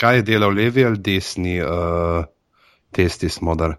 [0.00, 2.24] kaj je delal levi ali desni uh,
[2.92, 3.76] testi smodar?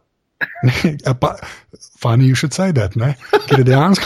[1.05, 1.36] Ja, pa,
[2.01, 3.16] funny you should say that, ne?
[3.47, 4.05] Ker je dejansko.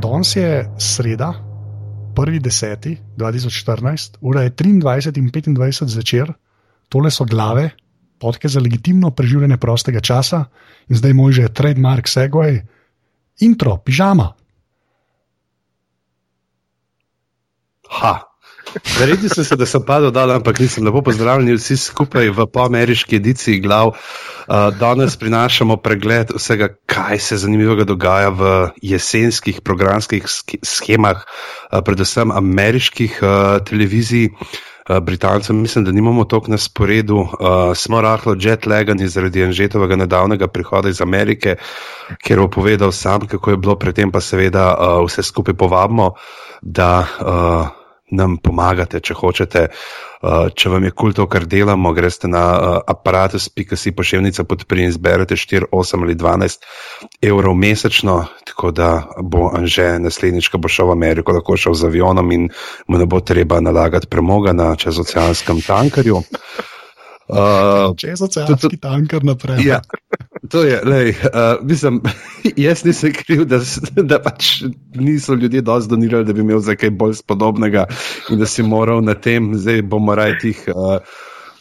[0.00, 1.32] Danes je sreda,
[2.14, 6.32] 1.10.2014, ura je 23 in 25 zvečer,
[6.88, 7.70] tole so glave,
[8.18, 10.44] podke za legitimno preživljanje prostega časa
[10.88, 12.60] in zdaj moj že trademark Segway,
[13.40, 14.32] intro, pižama.
[17.90, 18.29] Ha.
[18.70, 23.18] Zaredil sem se, da sem padel dol, ampak nisem lepo pozdravljen vsi skupaj v poameriški
[23.18, 23.94] ediciji glav.
[23.94, 28.50] Uh, danes prinašamo pregled vsega, kaj se zanimivega dogaja v
[28.82, 30.26] jesenskih programskih
[30.62, 33.30] schemah, uh, predvsem ameriških uh,
[33.66, 34.30] televizij.
[34.90, 37.28] Britancem mislim, da nimamo toliko na sporedu, uh,
[37.78, 41.54] smo rahlo jetlagani zaradi Anžetovega nedavnega prihoda iz Amerike,
[42.24, 46.10] kjer bo povedal sam, kako je bilo predtem, pa seveda uh, vse skupaj povabimo,
[46.62, 47.79] da uh,
[48.10, 49.66] nam pomagate, če hočete.
[50.20, 54.92] Uh, če vam je kul to, kar delamo, greste na uh, aparatus.si pošiljnica podprij in
[54.92, 56.66] zberete 4, 8 ali 12
[57.24, 58.90] evrov mesečno, tako da
[59.22, 62.50] bo Anže naslednjič, ko bo šel v Ameriko, lahko šel z avionom in
[62.86, 66.20] mu ne bo treba nalagati premoga na čezoceanskem tankarju.
[67.30, 69.62] Uh, čezoceanski tanker naprej.
[69.62, 69.80] Ja.
[70.50, 72.00] To je, lej, uh, mislim,
[72.66, 73.60] jaz nisem kriv, da,
[74.02, 74.62] da pač
[74.94, 77.86] niso ljudje dosti donirali, da bi imel za kaj bolj spodobnega
[78.30, 80.98] in da si moral na tem, zdaj bomo rajti uh,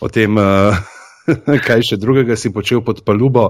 [0.01, 0.37] o tem.
[0.37, 0.98] Uh,
[1.67, 3.49] kaj še drugega si počel pod palubo,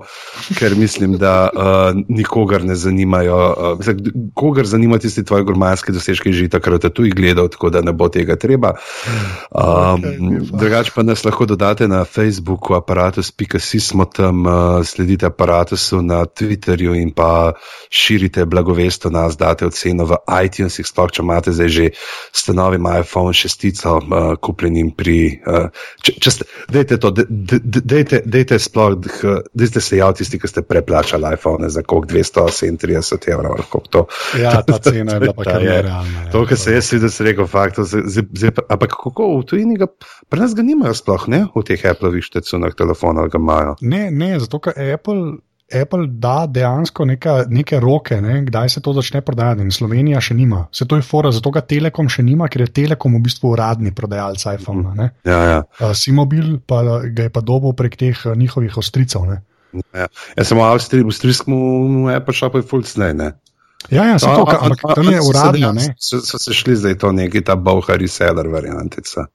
[0.58, 3.40] ker mislim, da uh, nikogar ne zanimajo.
[3.80, 3.96] Uh,
[4.36, 8.10] kogar zanima tisti tvoji gurmanski dosežki, že takrat tu jih gledal, tako da ne bo
[8.10, 8.76] tega treba.
[9.52, 10.18] Um, okay,
[10.52, 16.96] drugač pa nas lahko dodate na Facebooku, aparatus.si smo tam, uh, sledite aparatusu na Twitterju
[17.00, 17.54] in pa
[17.90, 21.86] širite blagovest o nas, date oceno v iTunesih, sploh če imate zdaj že
[22.36, 25.20] stanovim iPhone šestico, uh, kupljenim pri.
[25.46, 25.70] Uh,
[26.02, 28.96] če, če ste, dejte to, de, de, Dajte sploh,
[29.54, 33.64] da ste se javili, tisti, ki ste preplačali iPhone za koliko 237 evrov.
[33.90, 34.06] To.
[34.40, 36.24] Ja, ta cena je bila pa kar nerealna.
[36.26, 36.32] Ja.
[36.32, 37.80] To, kar se jaz videl, se rekel, fakt.
[38.70, 39.90] Ampak kako v tujini ga,
[40.30, 41.46] pri nas ga nimajo sploh, ne?
[41.56, 43.78] V teh Apple-ovih štecunah telefonov ga imajo.
[43.82, 45.40] Ne, ne, zato ker Apple.
[45.74, 50.34] Apple da dejansko neka, neke roke, ne, kdaj se to začne prodajati, in Slovenija še
[50.38, 50.64] nima.
[50.74, 53.94] Se to je fora, zato ga Telekom še nima, ker je Telekom v bistvu uradni
[53.96, 55.10] prodajalec iPhone.
[55.28, 55.92] Ja, ja.
[55.94, 59.30] Simobil pa ga je pa dobil prek teh njihovih ostricev.
[59.94, 60.10] Ja.
[60.36, 61.60] Jaz sem v Avstriji, v Avstrijskem,
[62.16, 63.14] Apple Shop je full snaj.
[63.90, 65.74] Ja, ja, to, ampak to ni uradno.
[65.98, 69.30] So, so se šli zdaj to neki ta bohari seller variantica.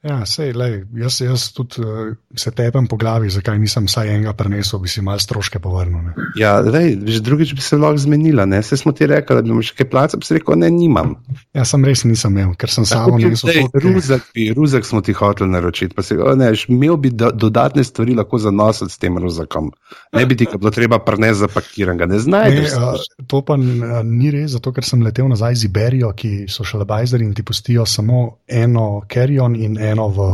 [0.00, 4.32] Ja, sej, lej, jaz, jaz tudi uh, se tepem po glavi, zakaj nisem vsaj enega
[4.32, 6.00] prenesel, bi si malo stroške povrnil.
[6.06, 6.28] Ne.
[6.40, 8.46] Ja, lej, drugič bi se lahko zmenila.
[8.64, 11.18] Se smo ti rekli, da bi imaš kaj placa, pa si rekel, ne, nimam.
[11.52, 13.68] Ja, sem res nisem imel, ker sem samo nesel.
[13.76, 14.24] Ruzak,
[14.56, 18.40] ruzak smo ti hoteli naročiti, pa si rekel, ne, imel bi do, dodatne stvari lahko
[18.40, 19.68] za nositi s tem ruzakom.
[20.16, 22.72] Ne bi ti ga bilo treba prnesti zapakiran, ne znajdeš.
[22.72, 26.64] Ne, uh, to pa ni res, zato ker sem letel nazaj z Iberijo, ki so
[26.64, 30.28] šalabajzeri in ti pustijo samo eno carry-on in eno eno v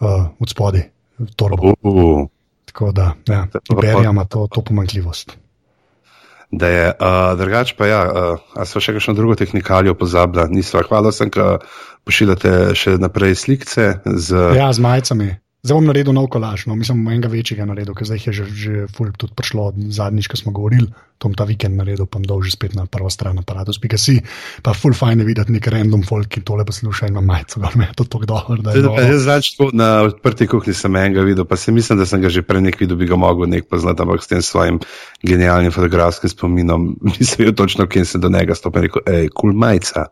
[0.00, 0.88] uh, spodaj,
[1.18, 1.74] v torbo.
[1.82, 2.26] Uh,
[2.64, 5.36] Tako da, ja, Iberija ima to, to pomanjkljivost.
[6.50, 10.82] Da je uh, drugače, pa ja, uh, ali so še kakšno drugo tehnikalijo pozabili, nismo.
[10.88, 11.58] Hvala sem, da
[12.06, 13.88] pošiljate še naprej slike.
[14.04, 14.42] Z...
[14.58, 15.30] Ja, z majicami.
[15.64, 18.72] Zdaj bom naredil nov kolaž, no, mislim, enega večjega naredil, ker zdaj je že, že
[18.92, 22.42] ful tudi prišlo zadnjič, ko smo govorili, to bom ta vikend naredil, pa bom dol
[22.44, 24.18] že spet na prvo stran aparatu, spika si,
[24.60, 27.70] pa ful fajn je videti nek random folk, ki tole posluša in ima majico, da
[27.80, 28.60] me to tako dobro.
[29.00, 32.28] Jaz znači to na odprti kuhni sem enega videl, pa se mislim, da sem ga
[32.28, 34.82] že prej nek videl, bi ga mogel nek poznati, ampak s tem svojim
[35.24, 39.48] genialnim fotografskim spominom nisem videl točno, kje sem do njega stopil in rekel, hej, kul
[39.48, 40.10] cool majica.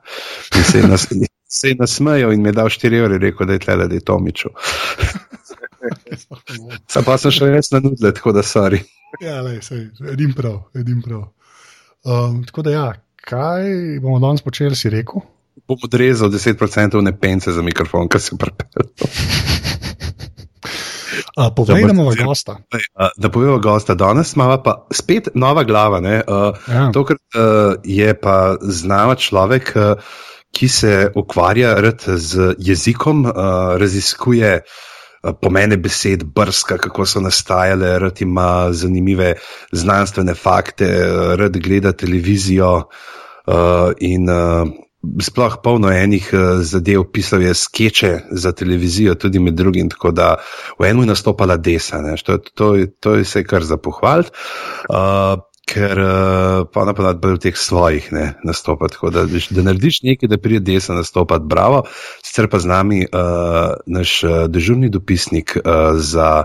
[0.57, 3.77] In je se je nasmejal in mi je dal 4 evre, rekel, da je tle,
[3.77, 4.49] da je Tomiču.
[6.93, 8.83] Sam pa sem še res na nudle, tako da sorry.
[9.21, 11.29] ja, le, sej, edim prav, edim prav.
[12.03, 12.87] Um, tako da ja,
[13.23, 13.69] kaj
[14.03, 15.25] bomo danes počeli, si rekel?
[15.69, 18.89] Bom odrezal 10% ne pence za mikrofon, kar sem prepel.
[21.33, 22.59] Uh, Povejmo v gosta.
[23.17, 23.95] Da povemo gosta.
[23.97, 26.01] Danes imamo pa spet nova glava.
[26.01, 26.89] Uh, ja.
[26.93, 30.15] Tokrat uh, je pa znava človek, uh,
[30.53, 31.77] ki se ukvarja
[32.17, 33.33] z jezikom, uh,
[33.81, 34.81] raziskuje uh,
[35.41, 39.35] pomene besed, brska, kako so nastajale, rad ima zanimive
[39.73, 40.89] znanstvene fakte,
[41.39, 42.73] rad gleda televizijo
[43.47, 44.69] uh, in uh,
[45.23, 50.37] sploh polno enih uh, zadev, pisal je skeče za televizijo, tudi med drugim, tako da
[50.79, 54.31] v enem je nastopala desa, to, to, to je vse kar za pohvaliti.
[54.91, 55.39] Uh,
[55.73, 59.01] Ker uh, pa napadati bolj v teh svojih ne, nastopati.
[59.15, 61.85] Da, da narediš nekaj, da pride desa nastopati, bravo.
[62.21, 66.45] Sicer pa z nami uh, naš uh, dežurni dopisnik uh, za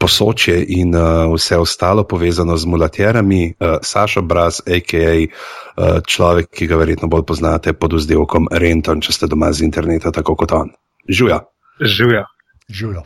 [0.00, 5.26] posoče in uh, vse ostalo povezano z mulaterami, uh, Saša Braz, a.k.a.
[5.26, 10.14] Uh, človek, ki ga verjetno bolj poznate pod vzdelkom Renton, če ste doma z interneta,
[10.14, 10.72] tako kot on.
[11.08, 11.42] Žuja.
[11.80, 12.24] Žuja.
[12.70, 13.04] Žuja.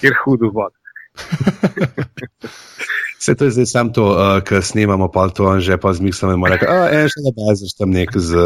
[0.00, 0.72] Kjer hudo vod.
[3.16, 6.36] Vse to je zdaj samo to, uh, kar snemamo, pa to on že pa zmislimo
[6.36, 8.36] in reče: A, en še ne baziš tam nek z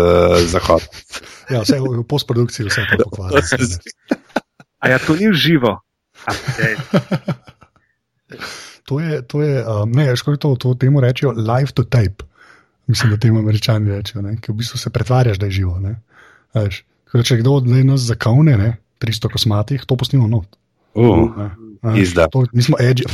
[0.46, 0.86] zahod.
[1.50, 3.42] Ja, vse v postprodukciji, vse to pokvarja.
[4.80, 5.76] A ja, to ni živo.
[8.88, 12.24] to je, to je um, ne, škoda, to, to temu rečejo live to tape.
[12.86, 15.76] Mislim, da temu američani rečejo, ki v bistvu se pretvarjaš, da je živo.
[16.54, 16.82] Veš,
[17.12, 18.70] če kdo od nas zakavne, ne,
[19.04, 20.48] 300 kosmatih, to postimo not.
[20.94, 21.28] Uh,
[21.96, 22.26] Izda.
[22.52, 23.04] Mi smo edži.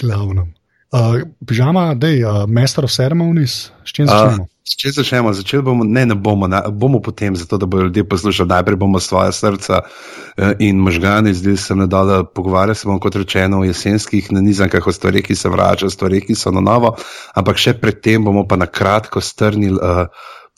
[0.00, 0.48] Glavno.
[0.92, 4.44] Uh, pižama, da je uh, Master of Ceremonies, s čim začnemo?
[4.44, 8.02] Uh, Če začnemo, začeli bomo, ne, ne bomo, na, bomo potem, zato da bodo ljudje
[8.10, 8.50] poslušali.
[8.50, 12.98] Najprej bomo svoje srca eh, in možgane, zdaj se ne da, da pogovarjamo se bomo,
[13.00, 16.64] kot rečeno, o jesenskih nanizankah, o stvarih, ki se vračajo, o stvarih, ki so na
[16.66, 16.96] novo,
[17.38, 20.10] ampak še predtem bomo pa na kratko strnili uh,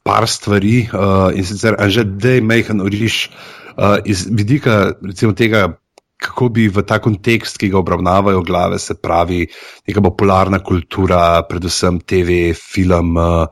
[0.09, 5.69] par stvari uh, in sicer, že da je majhen oriš uh, iz vidika recimo tega
[6.19, 9.47] kako bi v ta kontekst, ki ga obravnavajo glave, se pravi,
[9.87, 13.47] neka popularna kultura, predvsem TV, film, uh,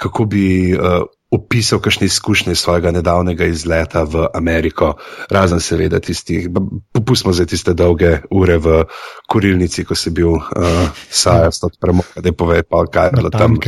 [0.00, 4.94] kako bi uh, opisal kakšne izkušnje svojega nedavnega izleta v Ameriko,
[5.30, 6.48] razen seveda tistih,
[6.92, 8.82] popustimo zdaj tiste dolge ure v
[9.28, 13.30] kurilnici, ko si bil uh, sajast od premoga, da je povedal, pa kaj je bilo
[13.30, 13.58] tam.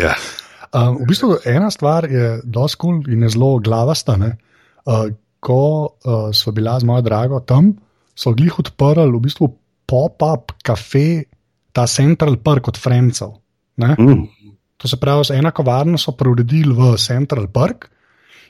[0.00, 0.16] ja.
[0.74, 4.16] um, v bistvu ena stvar je doskul in je zelo glavasta.
[4.18, 5.12] Uh,
[5.42, 7.72] ko uh, smo bila z mojo drago tam,
[8.14, 9.48] so jih odprli v bistvu
[9.88, 11.24] pop-up kafe,
[11.72, 13.40] ta Central Park od Francov.
[13.80, 14.28] Mm.
[14.76, 17.88] To se pravi, ena kavarna so preuredili v Central Park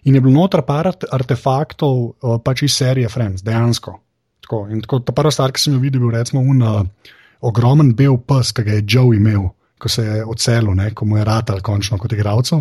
[0.05, 3.95] in je bilo noter par artefaktov, uh, pač iz serije Friends, dejansko.
[4.43, 7.13] Tako, tako, ta prva stvar, ki sem jo videl, je bil recimo un, uh,
[7.47, 9.49] ogromen bel pes, ki ga je Joe imel,
[9.79, 12.61] ko se je odselil, ko mu je ratal končno kot igralcu.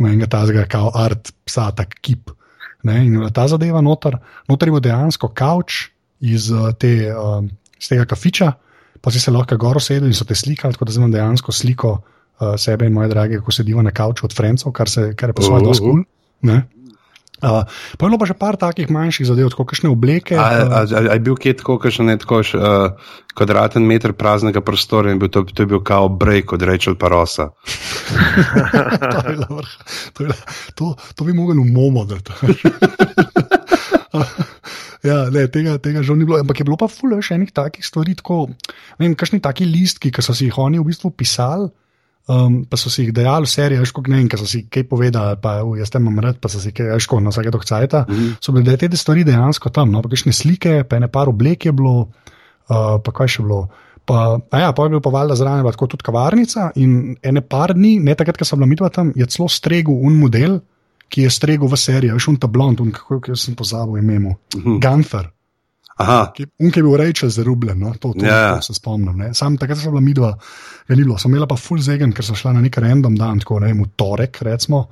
[0.00, 2.32] In enega tazga, kao art, psa, tak kip.
[2.88, 4.16] Ne, in ta zadeva noter,
[4.48, 5.90] noter bil dejansko kavč
[6.20, 7.42] iz, uh, te, uh,
[7.76, 8.52] iz tega kafiča,
[9.00, 11.52] pa si se lahko gor sedel in so te slikali, tako da zdaj imam dejansko
[11.52, 15.36] sliko uh, sebe in moje drage, ko sediva na kavču od Francov, kar, kar je
[15.36, 16.04] pa svoje dosti kul.
[17.40, 17.64] Uh,
[17.96, 20.36] pa je bilo pa še par takih manjših zadev, kot kakšne obleke.
[20.36, 22.92] Ali je bil kje tako, kakšen neko uh,
[23.32, 27.48] kvadraten meter praznega prostora in bil to, to je bil kao break od Rachel Parosa.
[29.48, 29.60] to,
[30.12, 30.22] to,
[30.74, 32.04] to, to bi mogli v Momo.
[35.08, 36.36] ja, ne, tega, tega žal ni bilo.
[36.40, 38.52] Ampak je bilo pa fulno še enih takih stvari, tako,
[38.98, 41.70] ne vem, kakšni taki listki, ki so si jih oni v bistvu pisali.
[42.30, 45.34] Um, pa so si jih dejali, je šlo, ne vem, kaj so si kaj povedali,
[45.42, 48.04] pa uh, jaz tam imam rad, pa so si kaj šlo na vsake dokcajta.
[48.08, 48.34] Mm -hmm.
[48.40, 51.72] So bile te stvari dejansko tam, no, pa kakšne slike, pa ene par oblek je
[51.72, 52.08] bilo,
[52.68, 53.68] uh, pa kaj še bilo.
[54.04, 56.70] Pa, ja, pa je bil pa valjda zraven, tako tudi kavarnica.
[56.74, 60.18] In ene par dni, ne takrat, ko sem bila midva tam, je celo stregel un
[60.18, 60.60] model,
[61.08, 64.34] ki je stregel v seriji, veš, un ta blond, un kako sem pozabil ime, mm
[64.54, 64.80] -hmm.
[64.80, 65.30] Gunther.
[66.60, 67.92] Un, ki je bil rečel, zarubljen, no?
[67.94, 68.42] to, to, yeah.
[68.46, 68.56] Ja.
[68.58, 69.22] to se spomnim.
[69.36, 70.30] Sam takrat sem bila midva,
[70.88, 73.42] ga ni bilo, sem imela pa full zegen, ker sem šla na nek random dan,
[73.42, 74.84] tako ne vem, v torek, recimo,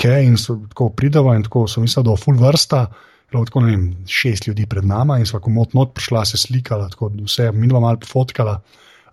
[0.00, 2.84] kaj in so tako pridava in tako sem mislila, da je full vrsta.
[3.32, 6.88] Bilo tako, ne vem, šest ljudi pred nami in smo kot not prišla, se slikala,
[6.92, 8.60] tako vse, midva malo fotkala.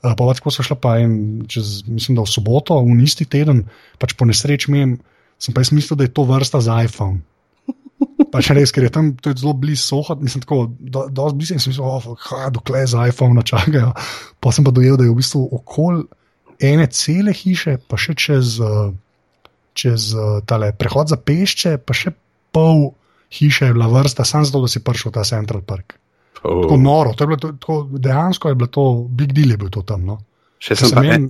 [0.01, 3.67] Uh, pa tako so šla pa en, čez, mislim, da v soboto, v isti teden,
[4.01, 4.72] pač po nesreči
[5.41, 7.22] sem pa jaz mislila, da je to vrsta za iPhone.
[8.31, 11.63] Pač res, ker je tam je zelo blizu soha, mislim, tako do, dosti blizu in
[11.63, 13.91] sem mislil, oh, dokler za iPhone čakajo.
[14.39, 16.05] Pa sem pa dojel, da je v bistvu okoli
[16.61, 18.91] ene cele hiše, pa še čez, eh,
[19.77, 22.13] čez eh, tale prehod za pešče, pa še
[22.55, 22.91] pol
[23.31, 25.97] hiše je bila vrsta, samo zato, da si prišel v ta Central Park.
[26.43, 26.63] Oh.
[26.63, 29.71] Tako noro, to je bilo to, tako, dejansko je bilo to, big deal je bil
[29.73, 30.05] to tam.
[30.05, 30.21] No.
[30.61, 31.29] Še sem pa en.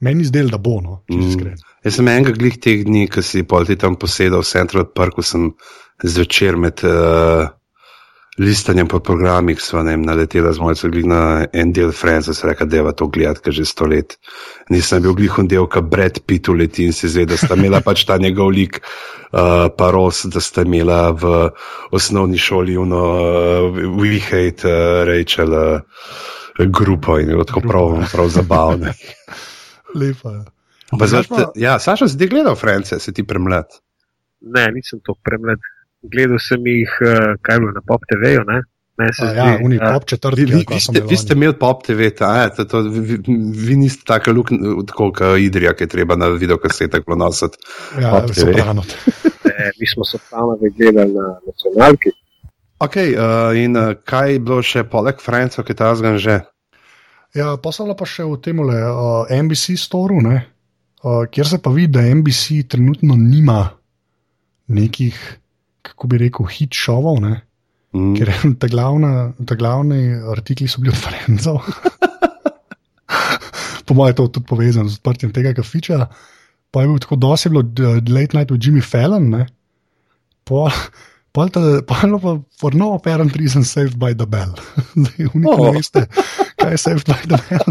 [0.00, 1.24] Meni zdel, da bo, no, če mm.
[1.28, 1.66] iskreno.
[1.84, 5.20] Jaz sem enega glih teh dni, ki si pol ti tam posedal v Central Parku,
[5.20, 5.50] sem
[6.02, 7.48] zvečer med uh,
[8.38, 12.64] listanjem po programih, sva ne naletela z mojco glih na en del Franca, se reka,
[12.64, 14.16] deva to gledati, ker že sto let.
[14.70, 17.82] Nisem bil glih un del, ka Brad Pitt uleti in se zve, da sta imela
[17.84, 18.80] pač ta njegov lik,
[19.32, 21.50] uh, pa Ros, da sta imela v
[21.92, 25.80] osnovni šoli uno uh, We Hate uh, Rachel uh,
[26.66, 28.92] grupo in je bilo tako prav, prav zabavno.
[30.00, 30.44] Lepo je.
[30.98, 33.66] Pa zdaj, Drugače pa- ja, Saša, si ti gledal France, si ti premlad.
[34.40, 35.60] Ne, nisem to premlad.
[36.02, 38.44] Gledal sem jih, eh, kaj je bilo na Pop TV-ju.
[38.48, 38.62] ne.
[39.00, 40.44] Meni se A, zdi, ja, uni eh, pop četrti.
[40.44, 41.38] Vi, ali vi, ste, imeli vi ste oni.
[41.38, 43.16] imeli pop TV, ta, a, to, to, vi,
[43.66, 44.52] vi niste tako luk,
[44.90, 47.56] tako kot Idrija, ki je treba na videokasetah ponositi.
[48.00, 48.84] Ja, soprano.
[49.48, 52.12] eh, mi smo Sopranove gledali na nacionalki.
[52.80, 56.38] Ok, uh, in uh, kaj je bilo še poleg France, ki ta zgan že?
[57.36, 60.38] Ja, poslala pa še v tem uh, NBC storu, ne,
[61.04, 63.76] uh, kjer se pa vidi, da NBC trenutno nima
[64.72, 65.18] nekih,
[65.82, 67.40] kako bi rekel, hit šovov, ne,
[67.90, 68.14] Mm.
[68.14, 68.28] ker
[68.62, 71.58] ta, glavna, ta glavni artikli so bili od Frenzov.
[73.86, 76.06] po mojem, je to tudi povezano z odprtjem tega kafiča.
[76.70, 77.16] Pa je bil tako
[77.50, 79.46] bilo uh, Late Night with Jimmy Fallon, ne.
[80.46, 80.70] Pol,
[81.34, 84.54] pol ta, pol je pa for no apparent reason saved by the bell.
[84.94, 85.74] Zdaj, v Oh.
[85.74, 86.06] veste,
[86.62, 87.66] kaj je saved by the bell.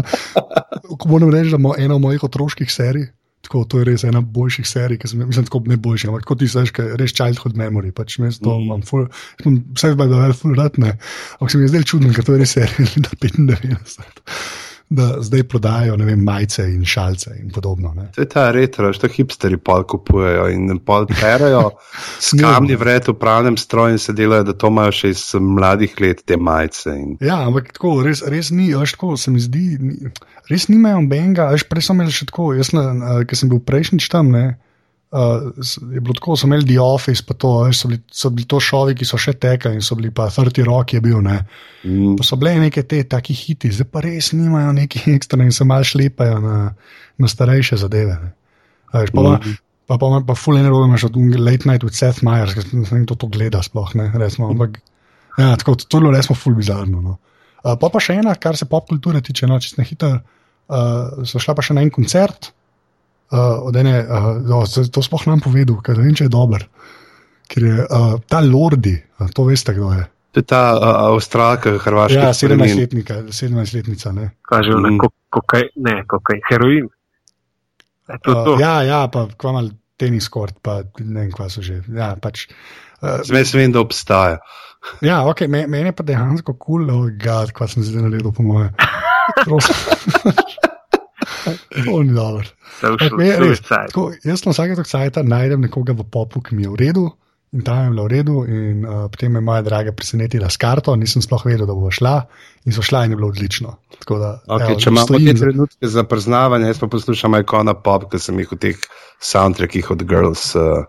[1.00, 3.08] Ko moram reči, da ima ena od mojih otroških serij.
[3.50, 5.74] Tako, to je res ena boljših serij, ki sem jih, mislim, tako ne
[6.06, 7.90] ampak kot ti znaš, res childhood memory.
[7.90, 8.62] Pač jaz to Mhm.
[8.62, 9.08] imam, full,
[9.42, 10.92] imam vse zdaj, da je full ratne.
[11.34, 14.22] Ampak se mi je zdaj čudno, ker to je res serija iz leta 95.
[14.90, 17.92] Da zdaj prodajajo, vem, majice in šalce in podobno.
[17.94, 18.08] Ne.
[18.14, 21.70] To je ta retro, što hipsteri pol kupujejo in pol perajo
[22.26, 25.94] s kamni vred v pravnem stroju in se delajo, da to imajo še iz mladih
[26.00, 26.96] let te majice.
[26.98, 27.14] In...
[27.22, 30.10] Ja, ampak tako, res, res ni, veš, tako se mi zdi, ni,
[30.50, 34.10] res nimajo benga, veš, prej so imeli še tako, jaz, uh, ker sem bil prejšnjič
[34.10, 34.58] tam, ne,
[35.12, 35.50] uh,
[35.94, 38.60] je bilo tako, so imeli The Office, pa to, veš, so, bili, so bili to
[38.60, 41.38] šovi, ki so še tekali in so bili pa 30 rock je bil, ne.
[41.84, 42.14] Mm.
[42.18, 45.64] Pa so bile neke te taki hiti, zdaj pa res nimajo neki ekstra in se
[45.66, 46.58] mal šlepajo na,
[47.18, 48.18] na starejše zadeve.
[48.94, 49.48] Veš, pa, Mhm.
[49.50, 49.56] mm.
[49.86, 52.86] pa, pa, pa, pa full enervo imaš od Late Night with Seth Meyers, ki ne
[52.90, 54.78] vem, kdo to gleda sploh, ne, recimo, ampak
[55.38, 57.00] ja, tako, to, to je bilo resmo full bizarno.
[57.02, 57.16] No.
[57.64, 60.10] Uh, pa pa še ena, kar se pop kulture tiče, no, če na hitro,
[60.70, 62.52] uh, so šla pa še na en koncert,
[63.30, 66.32] uh, od ene, uh, no, to, to sploh nam povedal, ker ne vem, če je
[66.32, 66.64] dober.
[67.50, 70.06] Ker je uh, ta Lordi, uh, to veste, kdo je.
[70.30, 72.18] To je ta uh, avstralka, hrvaška.
[72.18, 72.70] Ja, korenin.
[72.70, 74.14] 17-letnika, 17-letnica.
[74.14, 74.30] Ne.
[74.46, 74.98] Kaže mm.
[75.02, 76.86] ko, kokaj, ne, kokaj, heroin.
[78.06, 78.54] E, to, to.
[78.54, 81.82] Uh, ja, ja, pa kvamal tenis kort, pa ne vem, kva so že.
[81.94, 82.46] Ja, pač,
[83.02, 84.38] uh, Zdaj vem, da obstaja.
[85.04, 88.30] ja okay, me, meni je pa dejansko kul, cool, oh, gad, kva sem zdaj naredil,
[88.34, 88.70] po moje.
[91.70, 92.44] To ni dobro.
[92.80, 93.62] Suicide.
[93.86, 97.10] tako, jaz sem vsake točka najdem nekoga v popu, ki mi je v redu.
[97.52, 100.56] In tam je bilo v redu, in uh, potem me je moja draga presenetila s
[100.56, 102.12] karto, nisem sploh vedel, da bo šla,
[102.62, 103.72] in so šla, in je bilo odlično.
[103.98, 107.74] Tako Da, Okay, evo, če imamo te za- trenutke za priznavanje, jaz pa poslušam ikona
[107.74, 108.76] pop, ki sem jih v teh
[109.20, 110.54] soundtrackih od Girls.
[110.54, 110.86] Uh,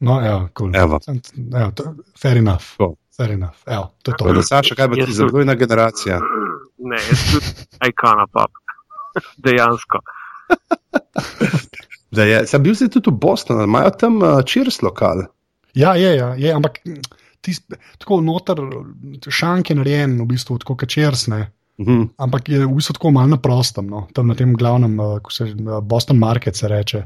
[0.00, 0.70] No, ja, cool.
[0.72, 1.00] Evo.
[1.02, 1.20] Sem-
[1.52, 2.76] evo, to- Fair enough.
[2.76, 2.94] Cool.
[3.10, 3.58] Fair enough.
[3.66, 4.24] Evo, to je to.
[4.24, 5.26] Torej, Saša, kaj bo ti tudi.
[5.26, 6.20] dvojna generacija?
[6.78, 7.46] Ne, jaz tudi
[7.84, 8.50] ikona pop.
[9.44, 9.98] Dejansko.
[12.10, 15.26] Da je, sem bil zdaj tudi v Bostonu, imajo tam uh, Cheers lokal.
[15.76, 16.80] Ja, je, ja, je ampak
[17.44, 17.60] tis,
[18.00, 18.62] tako noter,
[19.28, 21.44] šank je narejen, v bistvu tako kačersne.
[21.78, 22.08] Mhm.
[22.18, 24.08] Ampak je v bistvu tako malo na prostem, no?
[24.16, 27.04] tam na tem glavnem, uh, ko se uh, Boston Market se reče.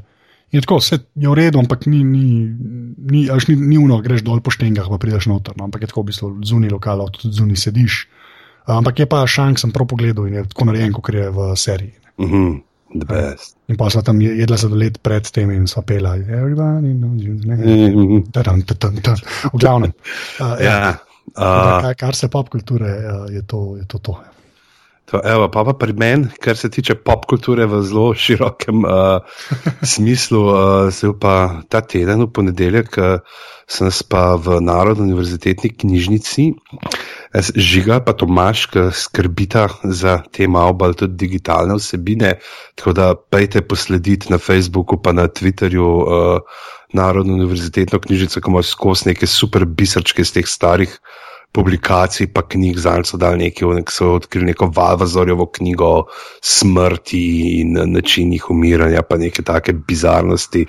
[0.53, 2.25] In je tako, vse je v redu, ampak ni, ni,
[2.97, 5.57] ni, a veš, ni, ni uno, greš dol po štengah, pa prideš noter.
[5.57, 5.65] No?
[5.65, 8.05] Ampak je tako v bistvu zunaj lokala, tudi zunaj sediš.
[8.69, 11.97] Ampak je pa šank, sem prav pogledal in je tako narejen, kot je v seriji.
[12.21, 12.61] Mhm.
[12.93, 13.55] The best.
[13.67, 16.15] In pa sva tam je- jedla sladoled pred tem in sva pela.
[16.17, 17.33] Everybody knows you.
[17.33, 18.23] Mhm.
[18.31, 19.25] Tadam, tadam, tadam.
[19.53, 19.93] V glavnem.
[20.39, 20.77] Uh, ja.
[20.79, 20.89] Ja.
[20.89, 20.97] Uh,
[21.39, 23.77] Uh, kar, kar se pop kulture, uh, je to.
[23.79, 24.17] Je to, to.
[25.13, 29.21] To, evo, pa pa pri meni, kar se tiče pop kulture v zelo širokem uh,
[29.93, 36.49] smislu, uh, se pa ta teden, v ponedeljek, uh, sem pa v Narodni univerzitetni knjižnici,
[37.55, 42.35] Žiga pa Tomaš, ki skrbita za te malo bolj tudi digitalne vsebine,
[42.77, 45.89] tako da pejte poslediti na Facebooku pa na Twitterju.
[46.03, 50.91] Uh, Narodno univerzitetno knjižnico, ki ima skozi neke super bisrčke iz teh starih
[51.53, 56.05] publikacij, pa knjig, zdaj so dali nekaj, nek so odkrili neko Valvazorjevo knjigo o
[56.41, 57.23] smrti
[57.61, 60.65] in načinih umiranja, pa neke take bizarnosti.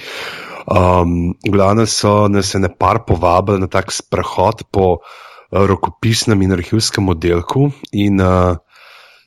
[0.64, 5.08] Um, glavno so nas je ne par povabili na tak sprehod po uh,
[5.52, 8.56] rokopisnem in arhivskem oddelku in uh,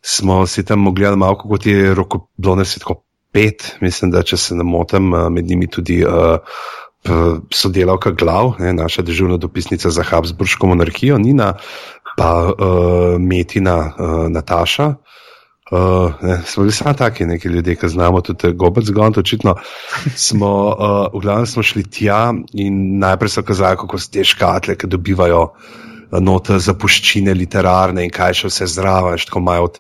[0.02, 1.96] smo si tam mogli malo, kako ti je
[2.38, 6.04] bilo nas je tako pet, mislim, da če se ne motim, uh, med njimi tudi
[6.06, 6.38] uh,
[7.54, 11.54] sodelavka Glav, ne, naša dežurna dopisnica za Habsburško monarhijo, Nina,
[12.18, 14.94] pa uh, Metina uh, Nataša.
[15.72, 19.56] Uh, ne, smo bili samo taki neki ljudje, ki znamo tudi gobec gont, očitno
[20.16, 24.78] smo, uh, v glavnem smo šli tja in najprej so kazali, kako so te škatle,
[24.80, 25.50] ki dobivajo
[26.24, 29.80] note zapuščine literarne in kaj še vse zraven, veš, tako od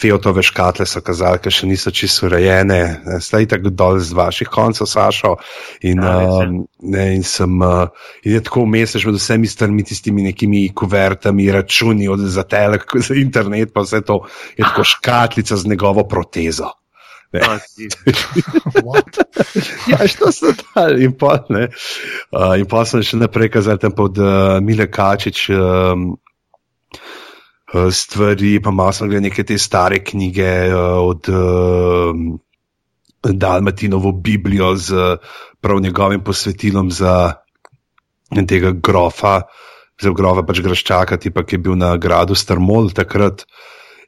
[0.00, 2.78] Feotove škatle so kazali, ker še niso čisto urejene,
[3.20, 5.34] zdaj tako dol z vaših koncev, Sašo.
[5.82, 7.90] In, Ja, um, ne, in, sem, uh,
[8.24, 13.14] in je tako vmeseš med vsemi strmi, tistimi nekimi kuvertami, računi od, za telek, za
[13.14, 14.22] internet, pa vse to
[14.56, 16.72] je tako škatlica z njegovo protezo.
[17.32, 17.40] Ne.
[17.46, 17.86] A, si-
[18.82, 19.20] What?
[19.86, 21.68] Ja, što so dali in pa ne.
[22.32, 25.60] Uh, in pa sem še naprej kazal tam pod uh, Mile Kačič um,
[26.10, 26.29] uh,
[27.92, 32.16] stvari, pa malo sem gledal neke te stare knjige uh, od uh,
[33.22, 35.16] Dalmatinovo Biblijo z
[35.60, 37.32] prav njegovim posvetilom za
[38.48, 39.42] tega grofa,
[40.00, 43.44] za grofa pač graščaka, tipa, ki je bil na gradu Starmol takrat.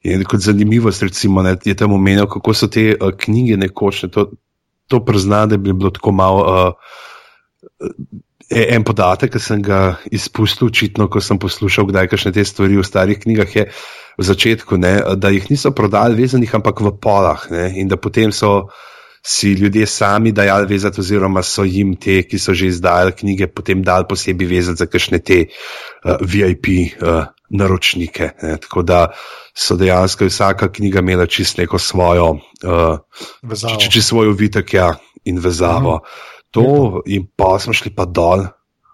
[0.03, 4.11] In kot zanimivost, recimo, ne, je tam omenil, kako so te uh, knjige nekoč, ne,
[4.11, 4.27] to,
[4.91, 6.43] to prizna, da bi bilo tako malo.
[6.51, 7.93] Uh,
[8.53, 12.87] en podatek, ki sem ga izpustil, očitno, ko sem poslušal, kdaj kakšne te stvari v
[12.87, 13.67] starih knjigah, je
[14.19, 17.47] v začetku, ne, da jih niso prodali vezanih, ampak v polah.
[17.53, 18.69] Ne, in da potem so
[19.23, 23.85] si ljudje sami dajali vezati, oziroma so jim te, ki so že izdajali knjige, potem
[23.87, 28.33] dali posebej vezati za kakšne te uh, VIP uh, naročnike.
[28.43, 29.07] Ne, tako da
[29.55, 32.35] so dejansko vsaka knjiga imela čist neko svojo.
[32.65, 32.99] Uh,
[33.43, 33.79] Vezavo.
[33.79, 34.91] če, če svoj uvitek ja,
[35.25, 36.01] in vezavo.
[36.53, 38.47] To, in pa smo šli pa dol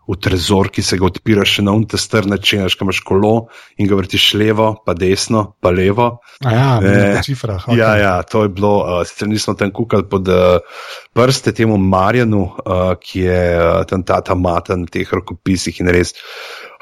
[0.09, 3.33] v trezor, ki se ga odpira še na unte strn način, ki imaš kolo
[3.77, 6.09] in ga vrtiš levo, pa desno, pa levo.
[6.41, 6.95] A ja, Ne.
[7.19, 7.67] na cifrah.
[7.67, 7.77] Okay.
[7.77, 10.65] Ja, ja, to je bilo, uh, sicer nismo tam kukali pod uh,
[11.13, 15.93] prste temu Marjanu, uh, ki je uh, tam ta, ta mata na teh rokopisih in
[15.93, 16.15] res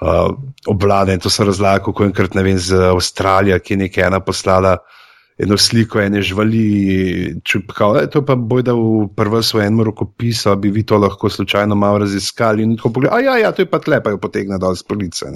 [0.02, 0.30] uh,
[0.71, 1.11] obvlada.
[1.11, 4.78] In to so razlage, kako enkrat ne vem, z Avstralije, ki je nekaj ena poslala.
[5.36, 6.60] Eno sliko ene živali,
[7.44, 11.76] čupka, to je pa boj, da v prvem svojem rokopisu bi vi to lahko slučajno
[11.76, 12.62] malo raziskali.
[12.62, 14.86] In tako pogled, a ja, ja, to je pa tle, pa jo potegne dol z
[14.88, 15.28] police.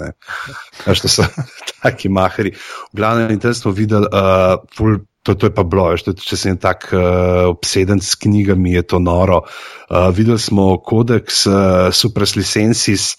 [0.87, 1.25] Veš, to so
[1.83, 2.49] taki mahari.
[2.89, 6.25] V glavnem, in tam smo videli, uh, ful, to, to je pa bilo, veš, tudi
[6.25, 7.03] če sem tako uh,
[7.51, 9.43] obseden s knjigami, je to noro.
[9.85, 13.11] Uh, videli smo kodeks uh, Supras Licensis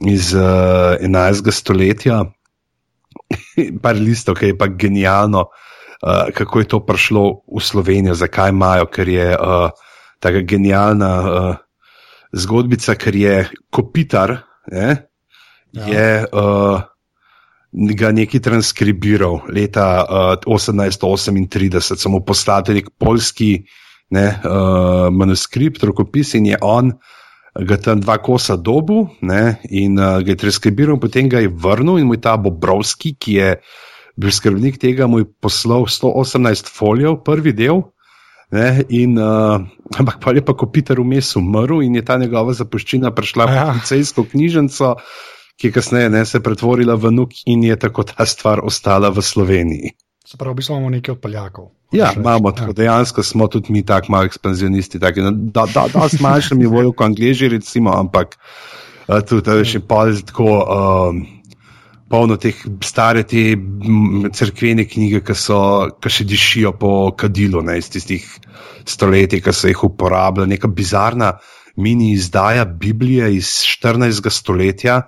[0.00, 1.52] iz uh, 11.
[1.52, 2.22] stoletja,
[3.84, 5.50] par listov, ki je pa genialno
[6.04, 9.70] uh, kako je to prišlo v Slovenijo, zakaj imajo, ker je uh,
[10.20, 11.56] tako genialna uh,
[12.32, 14.38] zgodbica, ker je kopitar,
[14.72, 15.08] ne,
[15.74, 15.86] Ja.
[15.90, 16.82] je uh,
[17.74, 23.64] ga neki transkribiral leta uh, 1838, samo poslati nek polski
[24.14, 26.92] ne, uh, manuskript, rokopis in je on.
[27.54, 31.98] Ga tam dva kosa dobu ne, in uh, ga je transkribiral, potem ga je vrnil
[32.02, 33.50] in mu je ta Bobrovski, ki je
[34.16, 37.82] bil skrbnik tega, mu je poslal 118 folijev, prvi del.
[38.54, 39.64] Ne, in, uh,
[39.98, 43.64] ampak pa je pa kopitar vmes umrl in je ta njegova zapuščina prišla v Ja.
[43.72, 44.94] policijsko knjižnico,
[45.58, 49.22] ki je kasneje ne, se pretvorila v nuk in je tako ta stvar ostala v
[49.22, 49.94] Sloveniji.
[50.26, 51.66] Se pravi, v bistvu imamo nekaj od Poljakov.
[51.92, 52.20] Ja, reči.
[52.20, 56.20] imamo tako, dejansko smo tudi mi tako malo ekspanzionisti, taki, na da, da, da s
[56.20, 58.38] manjšim nivojem kot angliži, recimo, ampak
[59.08, 60.50] uh, tudi uh, še pol tako.
[60.62, 61.26] Um,
[62.14, 62.54] Polno teh
[62.86, 65.58] stare te m, cerkvene knjige, ki so,
[65.98, 68.22] ki še dišijo po kadilu, ne, iz tistih
[68.86, 70.54] stoletij, ki so jih uporabljali.
[70.54, 71.32] Neka bizarna
[71.74, 74.30] mini izdaja Biblije iz 14.
[74.30, 75.00] stoletja,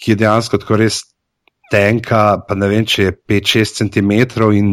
[0.00, 1.02] ki je dejansko tako res
[1.72, 4.12] tenka, pa ne vem, če je 5-6 cm
[4.56, 4.72] in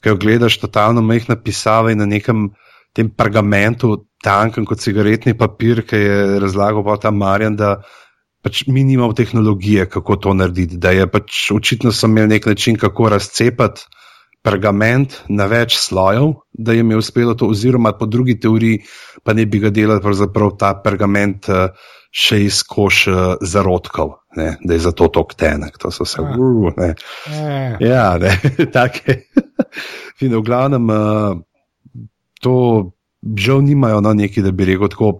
[0.00, 2.50] ko jo gledaš, totalno majhna pisava in na nekem
[2.96, 7.80] tem pergamentu, tankem kot cigaretni papir, ki je razlagal pa ta Marjan, da
[8.42, 12.78] pač mi nimamo tehnologije, kako to narediti, da je pač očitno so imeli nek način,
[12.80, 13.86] kako razcepati
[14.42, 18.80] pergament na več slojev, da jim je uspelo to, oziroma po drugi teoriji
[19.24, 21.68] pa ne bi ga delali pravzaprav ta pergament uh,
[22.10, 26.24] še iz koš uh, zarodkov, ne, da je zato tok tenek, to so vse.
[26.24, 26.38] Ah.
[26.38, 26.94] Uh, ne.
[27.28, 28.32] Eh, Ja, ne,
[28.76, 29.20] take.
[30.24, 32.08] In v glavnem, uh,
[32.40, 32.54] to
[33.36, 35.12] žal nimajo no, neki, da bi rekel tako,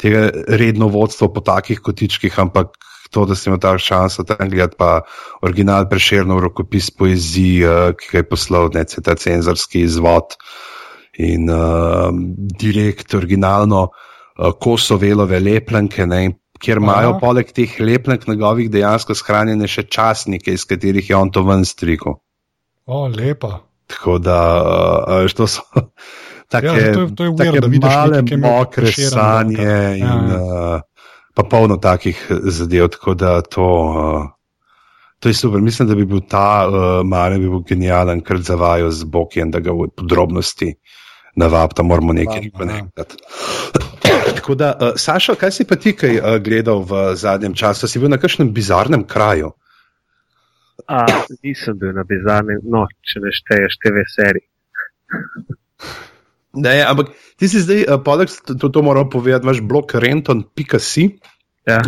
[0.00, 2.76] tega redno vodstvo po takih kotičkih, ampak
[3.10, 5.02] to, da sem imel ta šanso tam gledati, pa
[5.42, 10.36] original preširno rokopis poeziji, uh, ki ga je poslal, ne, ta cenzorski izvod
[11.20, 12.08] in uh,
[12.60, 17.20] direkt originalno uh, kosovelove lepljenke, in kjer imajo Aha.
[17.20, 22.20] poleg teh lepljenk njegovih dejansko shranjene še časnike, iz katerih je on to ven strikal.
[22.86, 23.60] o, lepa.
[23.90, 24.40] Tako da,
[25.24, 25.64] uh, to so
[26.50, 30.76] take, Ja, to je- to je weird, da vidiš male, mokre sanje ven, in ja.
[30.76, 30.80] uh,
[31.34, 32.88] pa polno takih zadev.
[32.88, 34.26] Tako da to, uh,
[35.18, 35.60] to je super.
[35.60, 39.60] Mislim, da bi bil ta uh, Mare bi bil genijalen, ker zavajo z Bokijem, da
[39.60, 40.74] ga v podrobnosti
[41.36, 42.64] navab, da moramo nekaj ja.
[42.64, 43.04] nekaj.
[44.36, 47.88] Tako da, uh, Saša, kaj si pa ti kaj uh, gledal v zadnjem času?
[47.88, 49.52] Si bil na kakšnem bizarnem kraju?
[50.88, 51.04] A,
[51.44, 54.46] nisem bil na bizarni, no, če ne šteješ TV serij.
[56.52, 61.04] Ne, ampak ti si zdaj, uh, poleg to, to moram povedati, imaš blog renton.si.
[61.68, 61.82] Ja.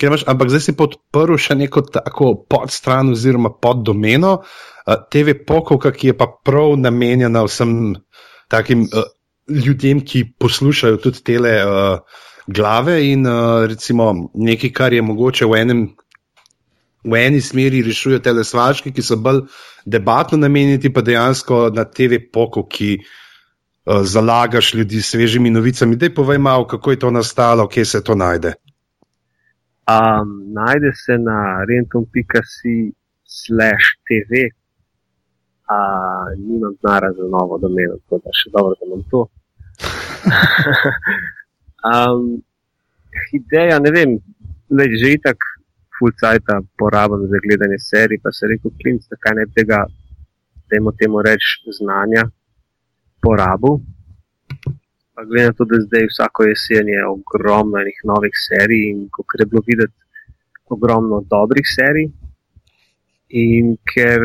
[0.00, 6.12] Imaš, ampak zdaj si podprl še neko tako podstran oziroma poddomeno, uh, TV Pokovka, ki
[6.12, 7.96] je pa prav namenjena vsem
[8.50, 9.08] takim uh,
[9.50, 15.64] ljudem, ki poslušajo tudi tele uh, glave in uh, recimo nekaj, kar je mogoče v
[15.64, 15.82] enem
[17.04, 19.46] v eni smeri rešujejo te lesvaške, ki so bolj
[19.88, 22.98] debatno namenjeni, pa dejansko na TV poko, ki
[23.86, 25.96] zalagaš ljudi s svežimi novicami.
[25.96, 28.54] Dej povej malo, kako je to nastalo, kje se to najde.
[29.90, 32.92] Um, najde se na rentom.si
[33.24, 34.50] slash tv.
[35.70, 39.26] Uh, nimam znara za novo domeno, tako da še dobro, da imam to.
[41.90, 42.42] um,
[43.32, 44.18] ideja, ne vem,
[44.70, 45.38] le že itak
[45.98, 49.84] full-cajta porabim za gledanje serij, pa se rekel, klinc, zakaj ne tega,
[50.66, 52.26] da imamo temu reči znanja,
[53.22, 53.80] porabu.
[55.14, 59.24] Pa glede na to, da zdaj vsako jesen je ogromno enih novih serij in ko
[59.38, 59.98] je bilo videti
[60.70, 62.08] ogromno dobrih serij,
[63.30, 64.20] in ker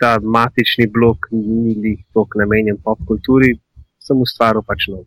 [0.00, 3.52] ta matični blok ni bil tako namenjen pop kulturi,
[3.98, 5.04] sem ustvaril pač nov.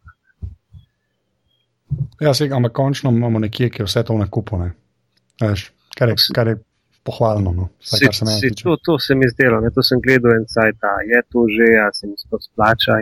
[2.22, 4.60] Ja, se, ampak končno imamo nekje, ki je vse to na kupu.
[5.42, 6.56] Veš, kar, je, kar je
[7.06, 7.54] pohvalno.
[7.54, 10.82] No, vsaj, si, si, to, to se mi zdelo, ne, to sem gledal en sajt,
[11.06, 12.98] je to že, a se mi to splača.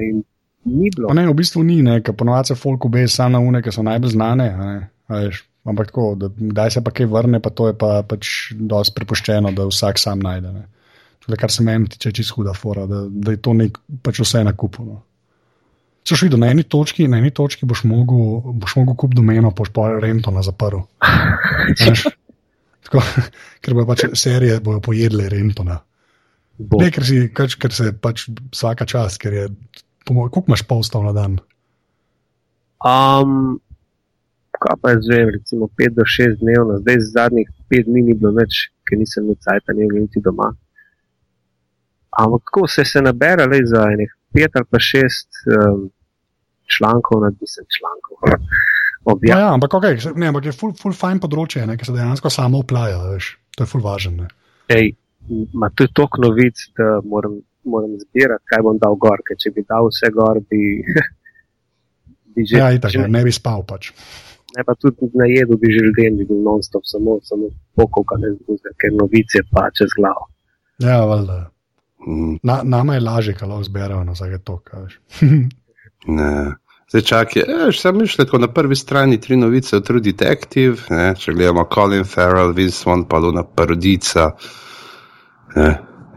[0.63, 1.13] Ni bilo.
[1.15, 4.15] Ne, v bistvu ni, ker ponovadi se folk obe samo na une, ki so najbolj
[4.15, 4.49] znane.
[5.63, 9.53] Ampak tako, da, kdaj se pa kaj vrne, pa to je pa, pač dosti prepuščeno,
[9.55, 10.51] da vsak sam najde.
[11.23, 14.43] Tudi, kar se meni tiče, čisto huda fora, da, da je to nek, pač vse
[14.43, 14.83] na kupu.
[14.83, 14.99] No.
[16.03, 19.87] Če šel na eni točki, na eni točki boš mogel, mogel kup domeno, boš pa
[20.03, 20.83] rento na zaprl.
[22.93, 23.01] Tako,
[23.65, 25.79] ker bo pač serije bojo pojedle Rentona.
[26.61, 29.47] Ne, ker, si, kač, ker se pač vsaka čas, ker je,
[30.05, 31.39] koliko imaš polstav na dan?
[32.85, 33.57] Um,
[34.61, 38.35] kaj pa je zdaj, recimo 5 do 6 dnevno, zdaj zadnjih 5 dni ni bilo
[38.37, 40.51] več, ker nisem imel cajt, ni bil niti doma.
[42.13, 45.87] Ampak kako se se nabere le za enih 5 ali pa 6 um,
[46.69, 48.37] člankov na 10 člankov?
[49.03, 52.31] Ja, ja, ampak, okay, ne, ampak je full, full fine področje, ne, ki se dejansko
[52.31, 53.01] samo uplaja.
[53.57, 54.29] To je full važno.
[54.71, 54.93] Ej,
[55.59, 57.35] ma to je toliko novic, da moram,
[57.67, 59.19] moram zbirati, kaj bom dal gor.
[59.27, 60.79] Ker če bi dal vse gor, bi,
[62.33, 62.61] bi že.
[62.61, 63.91] Ja, itak, že, ne bi spal pač.
[64.53, 68.35] Ne, pa tudi na jedu bi že ljudem, bi bil non-stop, samo, samo pokoj, ne
[68.37, 70.29] zguze, ker novice pa čez glavo.
[70.79, 71.49] Ja, valjda.
[72.07, 72.37] Mm.
[72.43, 74.95] Na, nama je lažje, ko lahko zberajo na vsake to, kaj.
[76.19, 76.33] ne.
[76.93, 81.33] Zdaj čakaj, eh, sem mišljal, na prvi strani tri novice o True Detective, ne, če
[81.33, 84.27] gledamo Colin Farrell, Vince Vaughn, pa Luna Parodica,
[85.55, 85.71] ne,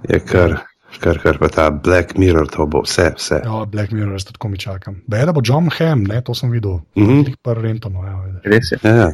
[0.04, 0.52] je kar,
[1.00, 3.06] kar, kar pa ta Black Mirror, to bo vse.
[3.16, 3.38] vse.
[3.44, 4.98] Ja, Black Mirror, jaz tudi komi čakam.
[5.08, 7.34] Beda bo John Hamm, ne, to sem videl, mm -hmm.
[7.42, 8.78] prvi Renton, ja, res je.
[8.84, 9.08] Ja.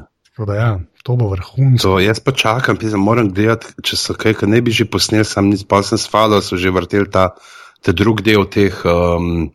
[0.47, 2.01] Da, ja, to bo vrhunsko.
[2.01, 5.47] Jaz pa čakam, pisem, moram gledati, če so kaj, kar ne bi že posnel, sem
[5.47, 7.37] nisem pa sem sfalo, so že vrtel ta,
[7.83, 8.83] ta drug del teh.
[8.85, 9.53] Um,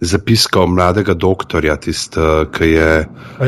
[0.00, 2.20] zapiskal mladega doktorja, tisti,
[2.54, 2.88] ki je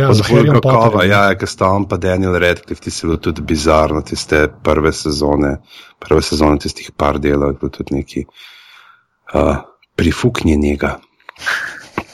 [0.00, 4.02] ja, zelo kakova, ja, ki sta on pa Daniel Redcliffe, ti si bil tudi bizarno,
[4.06, 5.56] tiste prve sezone,
[6.02, 9.56] prve sezone tistih par delov, je bil tudi neki uh,
[9.98, 10.96] prifuknjenega.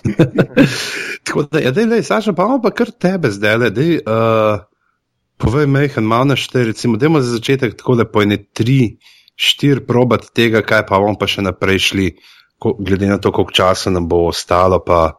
[1.25, 4.65] Tako da, ja, da je, Saša, pa imamo pa kar tebe zdaj, da je, uh,
[5.43, 8.97] povej, mehen, malo našte, recimo, da imamo za začetek tako lepo, ne tri,
[9.37, 12.09] štiri probat tega, kaj pa bomo pa še naprej šli
[12.79, 15.19] glede na to, koliko časa nam bo ostalo, pa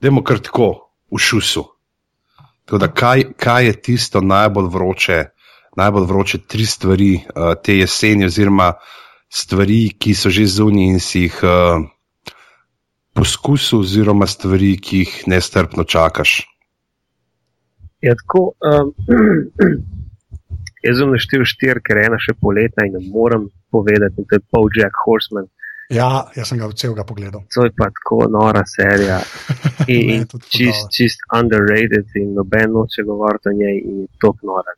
[0.00, 0.70] dajmo kar tako
[1.10, 1.64] v šusu.
[2.70, 5.24] Da, kaj, kaj je tisto najbolj vroče,
[5.76, 8.72] najbolj vroče tri stvari uh, te jeseni, oziroma
[9.30, 11.82] stvari, ki so že zunaj in si jih uh,
[13.14, 16.44] poskusil, oziroma stvari, ki jih nestrpno čakaš?
[18.00, 18.94] Ja, tako, um,
[20.86, 24.46] jaz sem naštel štiri, ker je ena še poletna in ne morem povedati, da je
[24.50, 25.50] Paul Jack Horseman.
[25.90, 27.42] Ja, jaz sem ga celega pogledal.
[27.54, 29.18] To je pa tako nora serija.
[29.90, 34.76] In čist, čist underrated, in noben noče govoriti o njej, in je to nora.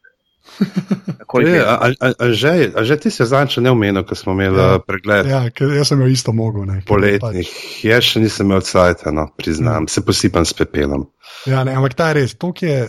[1.42, 4.58] Je, a, a, a, že, a že ti si zdaj ne omenil, ko smo imeli
[4.58, 5.28] ja, pregled?
[5.28, 6.68] Ja, jaz sem jo isto mogel.
[6.84, 7.48] Poletnih.
[7.48, 7.84] Pač.
[7.88, 9.92] Jaz še nisem imel cajt, no, priznam, ja.
[9.94, 11.06] se posipam s pepelom.
[11.48, 12.84] Ja, ne, ampak ta je res, to je.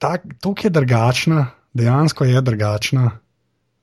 [0.00, 3.10] To je drugačna, dejansko je drugačna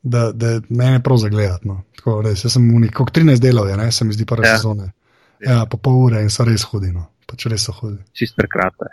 [0.04, 1.68] da, da me je prav zagledati.
[1.68, 1.82] No.
[1.98, 4.58] Tako, res, jaz sem v neki 13 delov, ja, se mi zdi prve ja.
[4.58, 4.92] sezone.
[5.40, 5.52] Ja.
[5.52, 6.92] ja, po pol ure in so res hudi.
[6.92, 7.08] No.
[7.28, 7.98] Pač res so hudi.
[8.14, 8.92] Čist prekratko.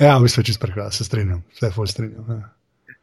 [0.00, 2.30] ja, v bistvu je čist prekratko, se strinjam, vse je full strinjam.
[2.30, 2.94] Ja.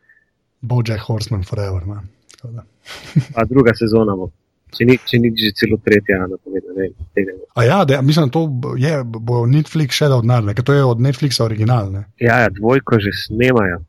[0.62, 1.86] Bojack Horseman Forever.
[1.86, 2.08] Man.
[2.44, 2.64] Da.
[3.36, 4.32] Pa druga sezona bo.
[4.72, 7.34] Če ni, če ni že celo tretja, ne ne.
[7.60, 10.76] A ja, da, mislim, da to je, bo Netflix še dal denar, ne, ker to
[10.78, 11.90] je od Netflixa original.
[11.92, 12.06] Ne.
[12.24, 13.82] Ja, ja, dvojko že snemajo.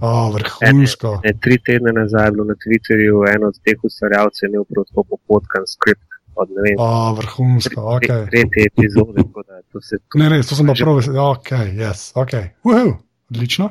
[0.00, 1.20] O, vrhunsko.
[1.24, 5.04] Ne, tri tedne nazaj je bilo na Twitterju en od teh ustvarjalcev imel prav tako
[5.12, 6.04] popotkan skript
[6.36, 6.76] od ne vem.
[6.78, 8.08] O, vrhunsko, ok.
[8.30, 10.18] Tretje epizode, tako da to se tu.
[10.20, 11.16] Ne, ne, to sem pa prav vesel.
[11.22, 12.34] Ok, yes, ok.
[12.68, 12.92] Uhu,
[13.30, 13.70] odlično.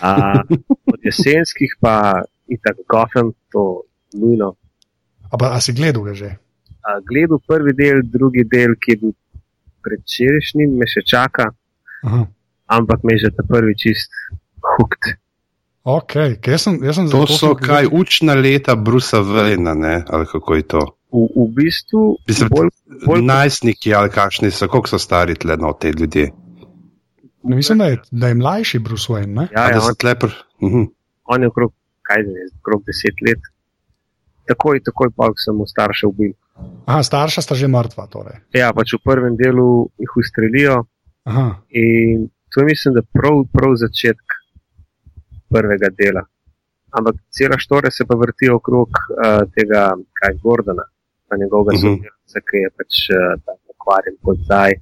[0.00, 0.12] A,
[0.92, 1.96] od jesenskih pa
[2.46, 3.82] itak Gotham, to
[4.12, 4.52] nujno.
[5.30, 6.30] A, pa, a si gledal ga že?
[6.84, 9.16] A, gledal prvi del, drugi del, ki je bil
[9.82, 11.48] predčerajšnjim, me še čaka,
[12.04, 12.26] Aha.
[12.76, 14.12] ampak me je že ta prvi čist
[14.62, 15.16] hooked.
[15.82, 20.04] Ok, ker jaz sem, jaz sem To so sem- kaj učna leta Brusa Vejna, ne?
[20.08, 20.82] ali kako je to.
[21.12, 22.68] V, v bistvu Mislim, bolj,
[23.06, 26.30] bolj Najstniki ali kakšni so, koliko so stari tle no, te ljudje.
[27.42, 29.34] Ne, mislim, da je, da je mlajši Bruce Wayne.
[29.34, 29.48] Ne?
[29.52, 30.30] ja, A ja, on, tle pr...
[30.62, 30.84] Mhm.
[31.24, 31.72] on je okrog,
[32.02, 33.42] kaj ne, okrog deset let.
[34.48, 36.32] Takoj, takoj pa, sem mu starše ubil.
[36.86, 38.06] Aha, starša sta že mrtva.
[38.06, 38.38] Torej.
[38.54, 40.84] Ja, pač v prvem delu jih ustrelijo
[41.26, 44.31] Aha, in to je mislim, da prav, prav začetek
[45.52, 46.22] prvega dela.
[46.92, 49.82] Ampak cela štora se pa vrti okrog uh, tega,
[50.18, 50.84] kaj Gordona,
[51.28, 51.82] pa njegovega Mhm.
[51.82, 54.72] sodelavca, ki je pač uh, ta pokvarjen podzaj.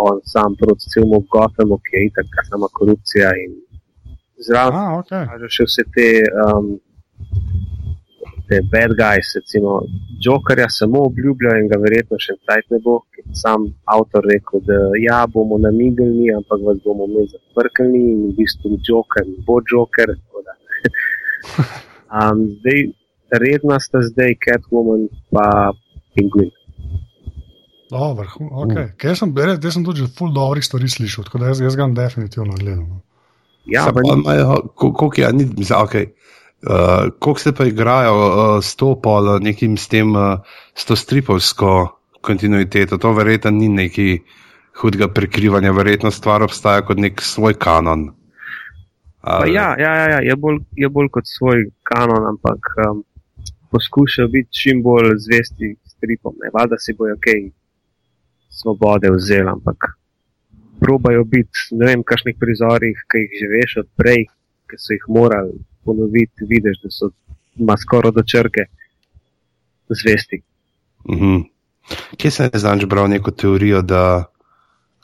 [0.07, 3.53] on sam proti celemu Gothamu, ki je itak sama korupcija in
[4.47, 5.11] zraven Aha ok.
[5.31, 6.07] kaže še vse te,
[6.45, 6.69] um,
[8.53, 9.71] te bad guys, recimo
[10.25, 14.79] Jokerja samo obljubljajo in ga verjetno še tajt ne bo, ker sam avtor rekel, da
[15.01, 20.13] ja, bomo namignili, ampak vas bomo mi zaprkali in v bistvu Joker ne bo Joker.
[20.19, 20.57] tako da.
[22.19, 22.83] um, zdaj,
[23.41, 25.47] redna sta zdaj Catwoman pa
[26.13, 26.53] Penguin.
[27.93, 28.85] O, vrhu, okay.
[28.89, 28.93] uh.
[29.05, 31.77] jaz, sem, res- jaz sem tudi že full dobrih stvari slišal, tako da jaz, jaz
[31.81, 32.85] ga definitivno gledal.
[32.85, 33.01] no.
[33.65, 36.07] Ja, Samo pa ni- koliko je, ni, mislim, okay.
[36.63, 40.39] Uh, koliko se pa igrajo uh, s to pol, uh, nekim s tem, uh,
[40.75, 44.21] s to stripovsko kontinuiteto, to verjetno ni neki
[44.79, 48.13] hudega prekrivanja, verjetno stvar obstaja kot nek svoj kanon.
[49.23, 53.03] Pa ja, ja, ja, ja je, bolj, je bolj kot svoj kanon, ampak um,
[53.75, 56.39] poskušajo biti čim bolj zvesti stripom.
[56.45, 56.51] Ne?
[56.55, 57.43] Valjda si bojo kaj
[58.51, 59.91] svobode vzeli, ampak
[60.79, 64.27] probajo biti, ne vem, kakšnih prizorih, ki jih že veš odprej,
[64.71, 67.11] ki so jih morali ponoviti, vidiš, da so
[67.59, 68.67] ma skoraj do črke
[69.91, 70.43] zvesti.
[71.11, 71.41] Mhm.
[72.17, 74.25] Kje sem jaz danes bral neko teorijo, da,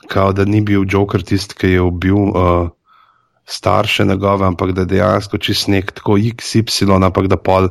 [0.07, 2.69] kao, da ni bil Joker tisti, ki je ubil uh,
[3.45, 7.69] starše njegove, ampak da je dejansko čist nek tako XY, ampak da pol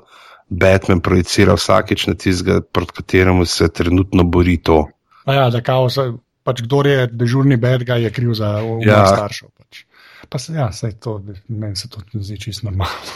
[0.49, 4.87] Batman projicira vsakeč na tistega, proti kateremu se trenutno bori to.
[5.25, 6.13] A Ja, da kao, se-
[6.45, 8.99] pač kdo je dežurni bed, ga je kriv za umor Ja.
[8.99, 9.07] ja.
[9.07, 9.49] staršev.
[9.59, 9.83] Pač.
[10.29, 13.15] Pa se, ja, sej to, meni se to zdi čisto normalno.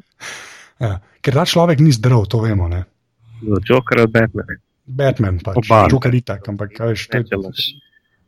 [0.84, 0.94] ja.
[1.20, 2.68] Ker ta človek ni zdrav, to vemo.
[2.72, 2.84] Ne?
[3.44, 4.56] No, Joker ali Batman.
[4.88, 5.84] Batman, pač, Oba.
[5.92, 7.66] Joker itak, ampak kaj veš, to je, imaš.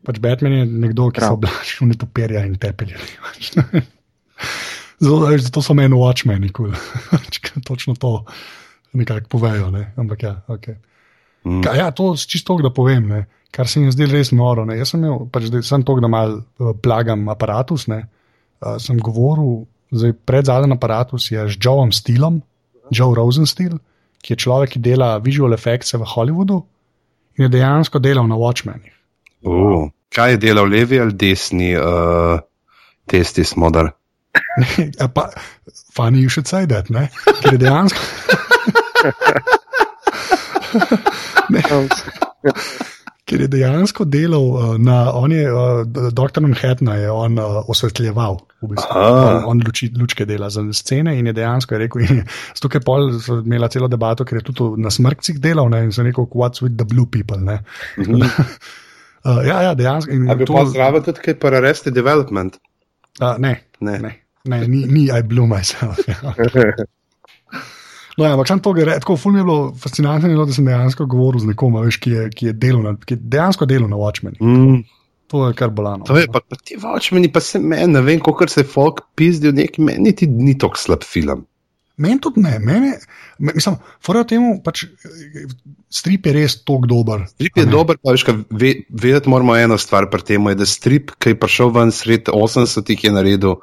[0.05, 1.39] pač Batman je nekdo, ki se Prav.
[1.39, 3.01] oblači v netopirja in tepelje.
[5.01, 6.77] Zato, veš, zato so meni watchmeni, cool.
[7.65, 8.27] točno to
[8.93, 9.71] nekako povejo.
[9.73, 9.95] Ne?
[9.97, 10.77] Ampak ja, okay.
[11.45, 11.63] Mm.
[11.65, 14.65] Ka, ja, to čisto to, da povem, ne, kar se mi zdelo res noro.
[14.69, 14.79] Ne.
[14.81, 17.87] Jaz sem imel, pač zdaj sem to, da mal uh, plagam aparatus.
[17.91, 18.05] Ne.
[18.61, 22.41] Uh, sem govoril, zdaj pred zadnjim aparatus je z Joeom Steelom,
[22.91, 23.79] Joe Rosensteel,
[24.21, 26.61] ki je človek, ki dela visual effects v Hollywoodu
[27.39, 28.93] in je dejansko delal na Watchmenih.
[29.47, 32.37] Uh, kaj je delal levi ali desni uh,
[33.09, 33.95] testi smodar?
[34.99, 35.31] Ja, pa,
[35.95, 37.09] funny you should say that, ne?
[37.41, 38.01] ker je dejansko.
[41.55, 41.63] ne,
[43.31, 48.41] ker je dejansko delal uh, na, on je, uh, doktor Manhattna je on uh, osvetljeval,
[48.61, 48.91] v bistvu.
[48.91, 49.23] Aha.
[49.39, 52.83] on, on luči, lučke dela za scene in je dejansko je rekel, in zato je
[52.85, 56.27] pol so imela celo debato, ker je tudi na smrkcih delal ne, in so rekel,
[56.35, 57.39] what's with the blue people.
[57.39, 57.61] Ne.
[57.99, 58.21] Mhm.
[59.25, 60.11] Uh, ja, ja, dejansko.
[60.29, 62.59] A bi to- pa zraven tudi kaj para Arrested Development?
[63.21, 63.99] Uh, ne, Ne.
[63.99, 64.11] ne,
[64.45, 66.03] ne ni, ni I blew myself.
[66.09, 66.35] Ja.
[68.19, 70.67] No, ja, ampak sam to gre, tako ful mi je bilo fascinantno, je da sem
[70.67, 73.69] dejansko govoril z nekom, a veš, ki je, ki je, delal na, ki je dejansko
[73.71, 74.41] delal na Watchmeni.
[74.43, 74.81] Mm.
[75.31, 76.05] To je kar bolano.
[76.09, 79.05] To je pa, pa ti vačmeni, pa se meni, ne vem, koliko se je folk
[79.15, 81.47] pizdil, neki meni ti ni tako slab film.
[82.01, 82.91] Meni tudi ne, meni,
[83.39, 85.45] me, mislim, fora temu, pač eh,
[85.93, 87.27] strip je res tok dober.
[87.35, 87.71] Strip je ne.
[87.71, 91.35] dober, pa veš, kaj, ve, vedeti moramo eno stvar pri tem, je, da strip, ki
[91.35, 93.59] je prišel ven sred 80-ih, je naredil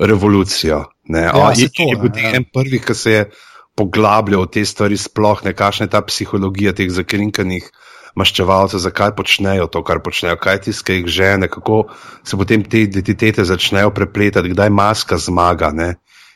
[0.00, 0.80] revolucijo.
[1.12, 1.26] Ne?
[1.28, 2.32] Ja, saj je, to, je bil ja.
[2.40, 3.26] en prvih, ki se je
[3.76, 7.70] poglabljal te stvari, sploh ne kakšna je ta psihologija teh zakrinkanih
[8.14, 11.84] maščevalce, zakaj počnejo to, kar počnejo, kaj tiskaj jih žene, kako
[12.24, 15.72] se potem te identitete začnejo prepletati, kdaj maska zmaga.
[15.74, 15.94] Ne?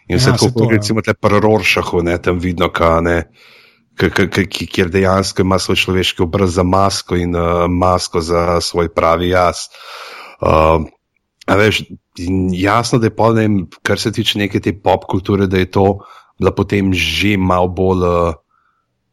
[0.09, 0.77] In vse Ja, tako, kot ja.
[0.79, 3.31] recimo te prororšahu, ne, tam vidno, ka, ne,
[3.95, 8.61] k- k- k- kjer dejansko ima svoj človeški obraz za masko in uh, masko za
[8.61, 9.69] svoj pravi jaz.
[10.43, 10.83] Uh,
[11.47, 11.83] veš,
[12.59, 15.71] jasno, da je pol, ne, vem, kar se tiče neke te pop kulture, da je
[15.71, 15.87] to
[16.39, 18.35] bila potem že malo bolj uh,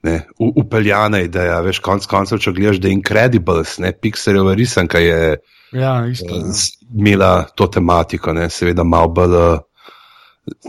[0.05, 1.59] ne, upeljana ideja.
[1.65, 5.37] Veš, konc koncev, če gledaš, da je Incredibles, ne, Pixarjeva risanka je
[5.73, 6.29] Ja, isto.
[6.29, 6.53] uh, Ja.
[6.95, 9.39] imela to tematiko, ne, seveda malo bolj.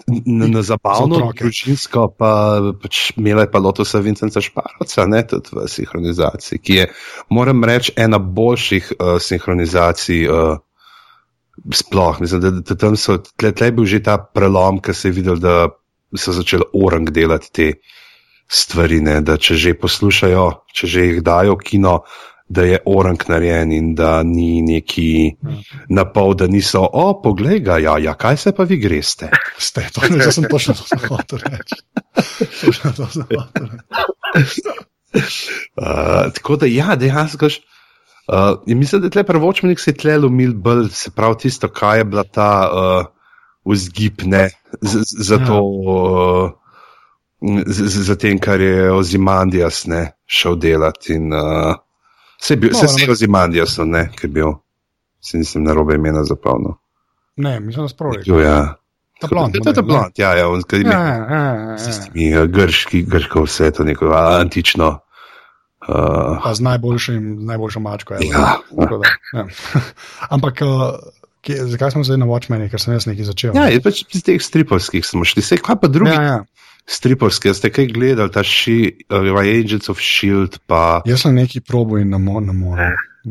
[0.09, 2.29] Na, na zabavno, družinsko, pa
[2.81, 6.87] pač imela je pa Lotusa Vincenza Šparovca, ne tudi v sinhronizaciji, ki je,
[7.29, 10.57] moram reči, ena boljših uh, sinhronizacij uh,
[11.77, 12.23] sploh.
[12.25, 15.13] Mislim, da, da tam so, tle, tle je bil že ta prelom, ki se je
[15.13, 15.69] videl, da
[16.19, 17.73] so začeli orang delati te
[18.49, 22.01] stvari, ne, da če že poslušajo, če že jih dajo kino,
[22.49, 25.35] da je orang narejen in da ni neki
[25.91, 29.31] na pol, da niso, o, poglej ga, ja, ja, kaj se pa vi greste.
[29.59, 31.81] Ste, to, ne, jaz sem točno to hotel reči.
[32.61, 33.67] Točno to sem hotel
[34.35, 34.63] reči.
[35.17, 37.51] Uh, tako da, ja, dejansko.
[38.27, 41.99] Uh, mislim, da je tle prvočmenik se je tle lomil bolj, se pravi, tisto, kaj
[41.99, 43.07] je bila ta uh,
[43.67, 44.49] vzgib, ne,
[44.81, 45.59] z- z- za to,
[47.67, 51.15] z- za tem, kar je Ozimandijas ne, šel delati.
[51.15, 51.75] In, uh,
[52.39, 53.13] se je bil, No, se je no.
[53.13, 54.53] Ozimandijas, ne, ki je bil,
[55.21, 56.77] se nisem na robe imena zapolnil.
[57.37, 58.31] Ne, mislim, da sproti.
[58.31, 58.75] Jo, ja.
[59.21, 59.87] Ta blond, je ta model, ne?
[59.89, 61.79] blond, ja, ja, on, ki Ja, ja, ja, ja.
[61.79, 64.99] s tistimi uh, grški, grško vse to neko a, antično.
[65.83, 68.15] Uh, Pa z najboljšim, z najboljšo mačko.
[68.15, 68.27] ever.
[68.27, 68.57] Ja.
[68.77, 69.47] Tako da, ja.
[70.35, 70.69] Ampak, uh,
[71.47, 73.57] kje, zakaj smo zdaj na Watchmeni, ker sem jaz nekaj začel?
[73.57, 75.45] Ja, je pač iz teh stripovskih smo šli.
[75.47, 76.37] Sej, kaj pa drugi ja, ja.
[76.41, 76.75] ja.
[76.91, 82.01] stripovski, ste kaj gledali, ta shi, uh, Agents of Shield, pa Jaz sem nekaj probo
[82.03, 82.63] in ne morem.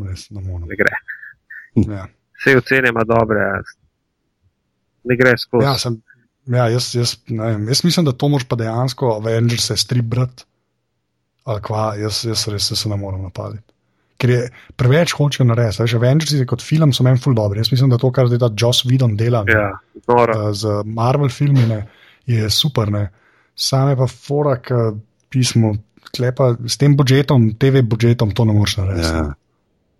[0.06, 0.66] Res, ne morem.
[0.70, 0.96] Ne gre.
[1.84, 2.08] Ja.
[2.36, 3.44] Vse ocene ima dobre,
[5.04, 5.64] ne gre skozi.
[5.64, 6.00] Ja, sem,
[6.52, 10.08] ja, jaz, jaz, ne vem, jaz mislim, da to moraš pa dejansko Avengers se strip
[10.16, 10.44] brat.
[11.46, 13.75] Ali kva, jaz, jaz res se ne morem napaditi.
[14.16, 14.42] Ker je
[14.76, 15.82] preveč hočejo narediti.
[15.82, 17.60] Veš, Avengers je kot film, so meni ful dobri.
[17.60, 21.66] Jaz mislim, da to, kar zdaj ta Joss Whedon dela ja eh, z Marvel filmi,
[21.68, 21.82] ne,
[22.26, 22.92] je super.
[22.92, 23.08] Ne.
[23.56, 24.72] Same pa forak
[25.32, 25.74] pismo,
[26.16, 29.12] klepa s tem budžetom, TV budžetom, to ne moreš narediti.
[29.12, 29.34] ja.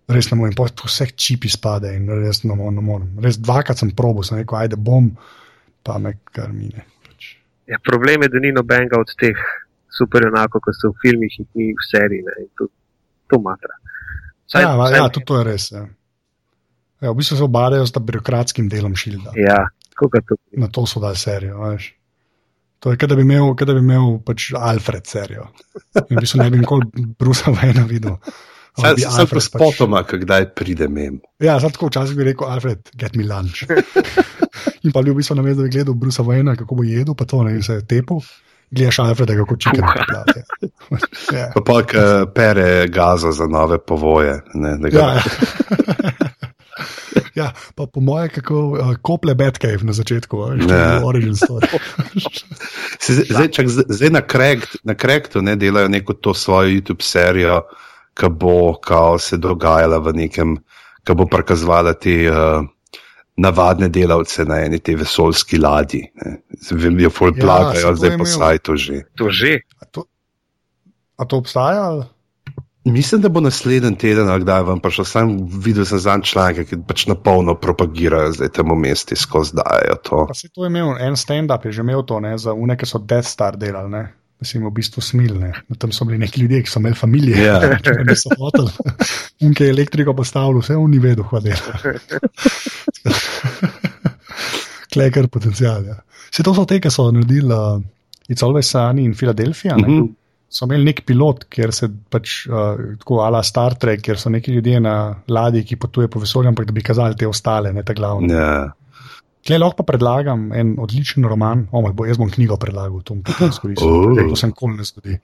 [0.07, 2.77] Res ne morem, vse čipi spade in res ne morem.
[2.79, 3.09] Ne morem.
[3.23, 5.09] Res dvakrat sem probil, sem rekel, ajde bom,
[5.83, 6.85] pa me kar mine.
[7.03, 7.33] Pač.
[7.67, 9.35] Ja, problem je, da ni nobenega od teh
[9.97, 12.23] superjunakov, kot so v filmih in ni v seriji.
[12.23, 12.69] Ne, to,
[13.27, 13.75] to matra.
[14.47, 15.71] Vsaj- Ja, vsaj- ja, tudi to je res.
[15.71, 15.85] Ja.
[17.01, 19.35] Ja, v bistvu se obadajo s tem birokratskim delom šilda.
[19.37, 19.67] Ja.
[20.57, 21.59] Na to so dali serijo.
[21.61, 21.93] Veš.
[22.79, 25.47] To je, kot da bi imel, kot da bi imel pač Alfred serijo.
[26.09, 28.17] In v bistvu ne bi nikoli Brusa Vajna videl.
[28.77, 30.19] Bi Sam sem spotoma, pač...
[30.21, 31.17] kdaj pride mem.
[31.41, 33.65] Ja, zdaj tako včasih bi rekel, Alfred, get me lunch.
[34.85, 37.41] In pa bi v bistvu na mestu gledal Brusa Vajna, kako bo jedel, pa to
[37.43, 38.19] ne vem, se tepu.
[38.71, 39.93] Gledaš Alfreda, kako čiken Kuha.
[39.95, 40.43] poplave.
[41.29, 41.51] Ja.
[41.53, 41.93] Pa pa k
[42.33, 44.41] pere gazo za nove povoje.
[44.53, 45.19] Ne, ga, Ja,
[47.35, 47.51] ja.
[47.75, 51.01] pa po moje, kako uh, kople Batcave na začetku, veš, Ja.
[51.05, 51.67] origin story.
[53.29, 57.61] Zdaj, čak, zdaj, na, Cracked, na Cracktu ne delajo neko to svojo YouTube serijo,
[58.13, 60.57] ki bo kao, se dogajala v nekem,
[61.03, 62.63] ki bo prikazovala te uh,
[63.37, 66.03] navadne delavce na eni te vesoljski ladji.
[66.15, 66.37] ne.
[66.71, 68.33] Vem, jo ful Ja, plagajo, saj to zdaj je po imel.
[68.33, 69.01] sajtu že.
[69.15, 69.59] To že.
[69.81, 70.05] A to,
[71.17, 71.83] a to obstaja?
[71.83, 72.05] ali?
[72.85, 75.05] Mislim, da bo naslednji teden, ali kdaj vam prišel.
[75.05, 79.95] Sam videl sem zanj članke, ki pač na polno propagirajo zdaj temu mesti skozi dajo
[80.03, 80.25] to.
[80.27, 82.85] Pa se to je imel, en stand-up je že imel to, ne, za une, ki
[82.85, 84.03] so Death Star delali, ne.
[84.37, 85.49] Da si jim v bistvu smilne.
[85.81, 87.41] Tam so bili neki ljudje, ki so imeli familije.
[87.41, 87.57] Ja.
[87.81, 88.69] Če pa niso hoteli.
[89.47, 91.95] Unke je elektriko postavil, vse on ni vedel, kaj dela.
[94.93, 95.89] Kleker potencial.
[95.89, 95.97] Ja.
[96.29, 97.81] Se to so te, ki so naredili uh,
[98.29, 99.77] It's Always Sunny in Philadelphia.
[99.77, 100.07] Mm -hmm.
[100.49, 104.51] So imeli nek pilot, kjer se pač uh, tako ala Star Trek, kjer so neki
[104.51, 107.93] ljudje na ladji, ki potuje po vesolju, ampak da bi kazali te ostale, ne te
[107.93, 108.33] glavne.
[108.33, 108.71] Ja.
[109.47, 113.23] Tle lahko predlagam en odličen roman, o moj bog, jaz bom knjigo predlagal, to bom
[113.23, 113.93] tudi izkoristil.
[113.97, 114.17] Oh.
[114.31, 115.15] To se nikoli ne zgodi.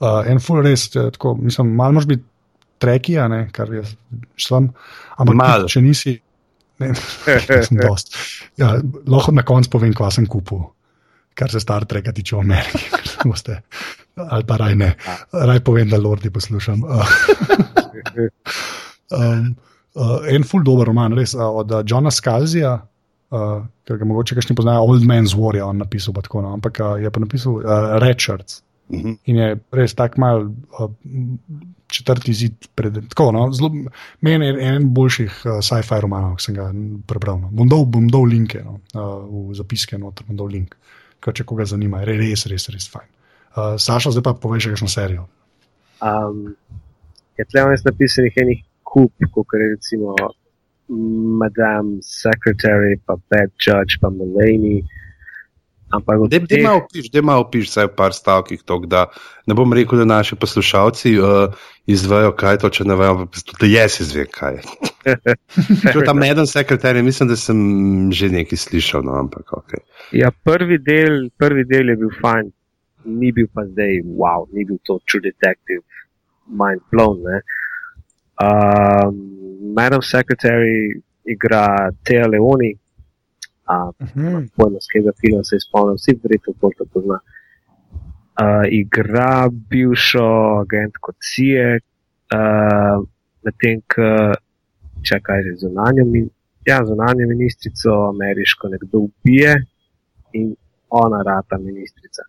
[0.00, 2.24] Uh, en full res, eh, tako, mislim, malo moraš biti
[2.80, 3.92] trekija, ne, kar jaz
[4.40, 4.70] sem,
[5.20, 6.14] ampak tudi, če nisi,
[6.80, 6.90] ne,
[7.68, 8.16] sem dost.
[8.60, 8.74] Ja,
[9.08, 10.64] lahko na koncu povem, kva sem kupil,
[11.36, 12.88] kar se Star Treka tiče v Ameriki.
[13.30, 13.60] boste-
[14.16, 14.94] Ali pa raj ne,
[15.36, 16.80] raj povem, da Lordi poslušam.
[16.80, 17.16] Uh,
[19.12, 19.56] um,
[19.94, 22.78] uh, en full dober roman, res uh, od uh, Johna Scalzija,
[23.30, 26.80] uh, ki ga mogoče kakšni poznajo, Old Man's War je on napisal, tako, no, ampak
[26.80, 28.62] uh, je pa napisal uh, Red Shirts.
[28.92, 29.16] Mhm.
[29.26, 30.90] In je res tako mal uh,
[31.90, 32.68] četrti zid.
[32.74, 33.70] Pred, tako, no, zelo,
[34.20, 36.68] meni je en boljših uh, sci-fi romanov, ki sem ga
[37.06, 37.40] prebral.
[37.42, 37.50] No.
[37.50, 39.18] Bom, dal, bom dal linke no, uh,
[39.50, 40.76] v zapiske, noter bom dal link,
[41.20, 43.10] kar če koga zanima, je res, res, res fajn.
[43.56, 45.26] Uh, Saša, zdaj pa poveš kakšno serijo.
[46.04, 46.52] Um,
[47.40, 50.14] je tle vmes napisanih enih kup, kot je recimo
[50.88, 54.84] Madame Secretary, pa Bad Judge, pa Mulaney.
[55.90, 59.06] Ampak Da teh- malo opiš, da malo opiš, vsaj v par stavkih, to, da
[59.46, 61.54] ne bom rekel, da naši poslušalci uh,
[61.86, 64.62] izvejo, kaj to, če ne vejo, tudi jaz izvem, kaj je.
[65.94, 67.58] Če tam eden sekretar, mislim, da sem
[68.10, 69.76] že nekaj slišal, no, ampak ok.
[70.10, 72.50] Ja, prvi del, prvi del je bil fajn,
[73.06, 75.86] ni bil pa zdaj, wow, ni bil to True Detective,
[76.50, 77.22] mind blown.
[77.22, 77.38] Ne?
[78.40, 79.14] Um,
[79.74, 82.72] Madam Secretary igra Teo Leoni,
[83.68, 84.46] uh, Mhm.
[84.56, 87.18] pojma z katerega filma se spomnil, vsi verjetno to tako zna.
[88.40, 91.78] Uh, igra bivšo agentko CIA,
[92.36, 93.04] uh,
[93.44, 94.34] medtem ko
[95.02, 96.04] čakaj že zunanjo,
[96.66, 99.64] ja, zunanjo ministrico ameriško nekdo ubije
[100.32, 100.56] in
[100.90, 102.22] ona rata ministrica.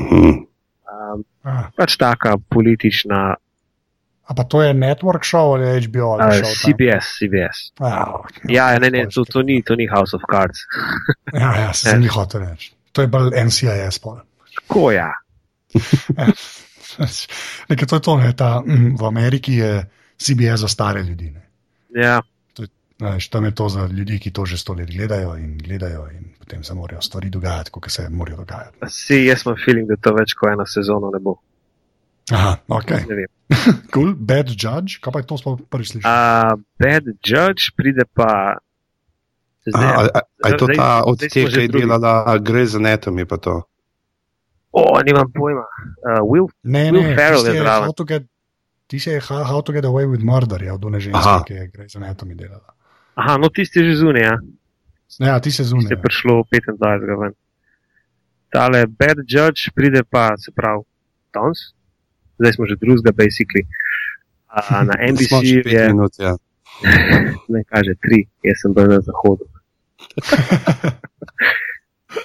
[0.00, 0.46] Mhm.
[0.86, 1.24] Um,
[1.76, 3.34] pač taka politična,
[4.26, 6.72] a pa to je network show ali je HBO ali uh, Showtime?
[6.72, 7.58] CBS, CBS.
[7.80, 10.58] Ah, Ja, ne, ne, to, to, ni, to ni House of Cards.
[11.40, 12.72] Ja, ja, se jih hotel reči.
[12.92, 14.00] To je bolj NCIS.
[14.00, 15.12] Tako ja.
[17.68, 19.84] Nekaj to je to, ne, ta, mm, v Ameriki je
[20.18, 21.30] CBS za stare ljudi.
[21.30, 21.50] Ne.
[22.02, 22.22] ja.
[22.98, 26.32] Znaš, tam je to za ljudi, ki to že sto let gledajo in gledajo, in
[26.38, 28.78] potem se morajo stvari dogajati, kot se morajo dogajati.
[28.88, 31.36] Si, jaz imam feeling, da to več kot ena sezona ne bo.
[32.28, 32.90] Aha, ok.
[33.06, 33.26] Ne.
[33.92, 36.06] Cool, bad judge, kaj pa je to sploh prvi slišal?
[36.06, 38.58] Uh, bad Judge pride pa.
[39.64, 42.12] A, Zdaj, a, a, a je to zdaj- ta od smo teh, ki je delala
[42.38, 43.62] Grey's Anatomy, pa to?
[44.72, 45.62] o, nimam pojma.
[46.02, 47.86] Uh, Will, Ne, Will ne, Ferrell je je zraven.
[47.86, 48.28] How to get-
[48.86, 51.42] Ti si je how, to get away with murder, je od one ženske, Aha.
[51.42, 52.70] ki je Grey's Anatomy delala.
[53.14, 54.34] aha, no tisti je že zunaj, ja.
[55.20, 55.88] Ja, ti se Tisti zunaj.
[55.88, 56.78] je prišlo 25.
[57.16, 57.32] ven.
[58.48, 60.82] Tale Bad Judge pride pa, se pravi,
[61.32, 61.72] danes,
[62.38, 63.64] zdaj smo že drugega, basically.
[64.50, 66.34] Uh, na Smo že NBC pet je, minut, ja.
[67.52, 69.44] ne kaže tri, jaz sem bil na zahodu.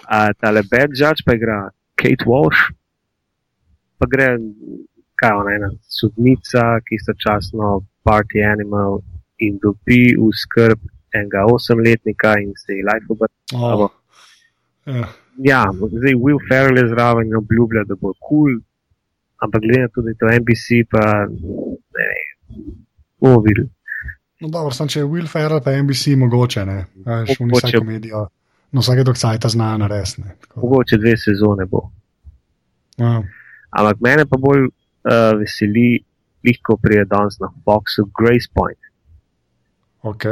[0.07, 2.72] Uh, tale Bad Judge pa igra Kate Walsh,
[3.99, 4.39] pa gre,
[5.20, 9.01] kaj ona ena sodnica, ki istočasno party animal
[9.43, 10.80] in dobi v skrb
[11.16, 13.36] enega osemletnika in se ji life obrne.
[13.55, 13.89] Oh,
[14.86, 15.07] ja.
[15.43, 18.59] Ja, zdaj Will Ferrell je zraven in obljublja, da bo kul, cool,
[19.41, 22.27] ampak glede na to, da je to NBC, pa ne vem,
[23.21, 23.69] bomo videli.
[24.41, 26.77] No, dobro, sem, če je Will Ferrell pa NBC mogoče, ne.
[27.05, 28.25] Veš, v vsako medijo.
[28.71, 30.37] No, vsake dok sajta zna naresne.
[30.55, 31.89] Mogoče dve sezone bo.
[32.97, 33.19] Ja.
[33.71, 36.01] Ampak mene pa bolj uh, veseli,
[36.47, 38.79] lahko pride danes na Foxu Grace Point.
[40.01, 40.25] Ok,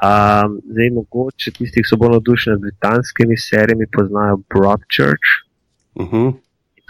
[0.00, 5.32] Um, zdaj, mogoče tisti, ki so bolj navdušeni nad britanskimi serijami, poznajo Broadchurch.
[5.94, 6.30] Uh -huh.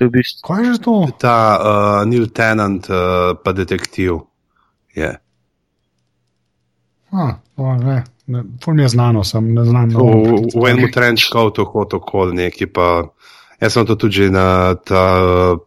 [0.00, 0.94] To je v bistvu kaj je že to?
[1.20, 4.24] Ta uh, Neil Tennant, uh, pa detektiv.
[4.96, 5.12] Je.
[7.12, 9.92] Ah, o, ne, ne, ful mi je znano, sem ne znam.
[9.92, 13.12] V, no, v, v enem trenčkovtu hotel okoli neki, pa
[13.60, 15.60] jaz sem to tudi že na ta uh,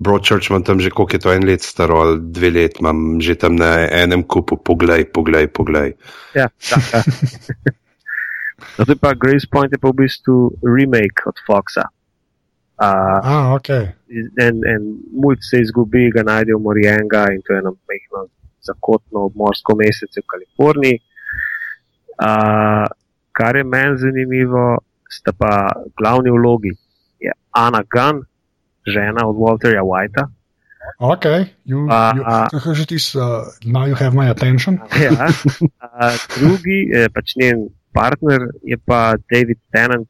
[0.00, 3.36] Broadchurch, imam tam že koliko je to en let staro, ali dve let, imam že
[3.36, 5.92] tam na enem kupu, poglej, poglej, poglej.
[6.32, 7.04] Ja, taka.
[8.80, 11.92] no, to je pa Grace Point, je pa v bistvu remake od Foxa.
[12.78, 13.68] Uh, Ah, ok.
[14.38, 18.28] en, en mulj se izgubi, ga najdejo Morienga in to je eno mehko
[18.62, 21.00] zakotno obmorsko mesece v Kaliforniji.
[22.22, 22.86] Uh,
[23.32, 24.78] kar je meni zanimivo,
[25.10, 25.52] sta pa
[25.98, 26.72] glavni vlogi.
[27.20, 28.22] Je Anna Gunn,
[28.86, 30.28] žena od Walterja Whitea.
[30.98, 31.24] Ok,
[31.66, 34.78] you, A, you, kako že ti, uh, now you have my attention.
[35.02, 35.28] Ja.
[35.98, 40.06] Uh, drugi, eh, pač njen partner, je pa David Tennant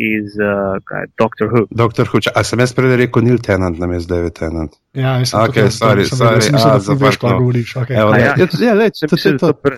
[0.00, 1.64] iz uh, kaj, Doctor Who.
[1.70, 4.72] Doktor Huč, a sem jaz prej rekel Neil Tennant, nam je zdaj David Tennant.
[4.92, 7.36] Ja, jaz sem Ok, tukaj- sorry, sem sorry, sem mislil, a, da ful veš, kaj
[7.38, 7.74] govoriš.
[7.84, 7.96] Okay.
[8.02, 8.34] Evo, ja, ja.
[8.34, 9.76] ja, Sem to, to, mislil, to, to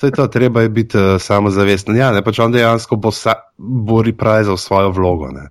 [0.00, 1.96] to je to, treba je biti uh, samozavesten.
[1.96, 5.28] Ja, ne, pač on dejansko bo, sa, bo reprisal svojo vlogo.
[5.28, 5.50] Ne.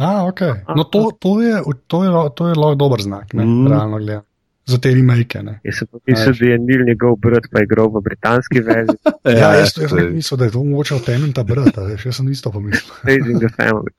[0.00, 0.40] A, ok.
[0.76, 3.68] No, to, to, je, to, je, to je lahko dober znak, ne, mm.
[3.68, 4.24] realno gledano.
[4.66, 5.42] Za te remake.
[5.42, 5.60] Ne.
[5.64, 9.54] jaz sem mislil, da je Nil njegov brat, pa je igral v britanski verziji, Ja,
[9.54, 12.16] jaz, jaz to je- sem mislil, da je to mogoče od Tenenta brata, veš, jaz
[12.16, 12.94] sem isto pomislil.
[13.08, 13.94] Raising the Family.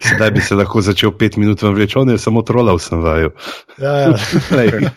[0.00, 3.30] Sedaj bi se lahko začel pet minut vam reči, on je samo trolal sem vaju.
[3.80, 4.12] Ja, ja.
[4.56, 4.90] Lej,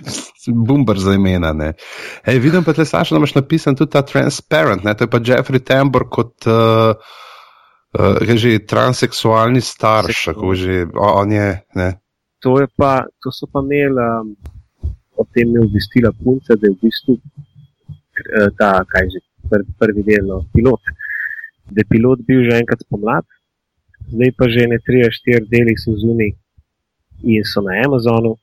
[0.52, 1.54] Bumbar za imena.
[1.54, 1.74] ne.
[2.26, 4.94] Ej, vidim pa, da imaš napisan tudi ta Transparent, ne?
[4.94, 6.96] to je pa Jeffrey Tambor kot, uh,
[7.90, 11.66] Uh, že transseksualni starš, kako že on je.
[11.74, 11.98] Ne?
[12.44, 14.36] To, pa, to so pa imeli, um,
[15.20, 20.06] o tem je obvestila punca, da je v bistvu uh, ta, kaj že, pr, prvi
[20.08, 20.94] del, no, pilot.
[21.70, 23.28] Da je pilot bil že enkrat spomlad,
[24.10, 26.32] zdaj pa že ne 3-4 deli so zunaj
[27.24, 28.38] in so na Amazonu.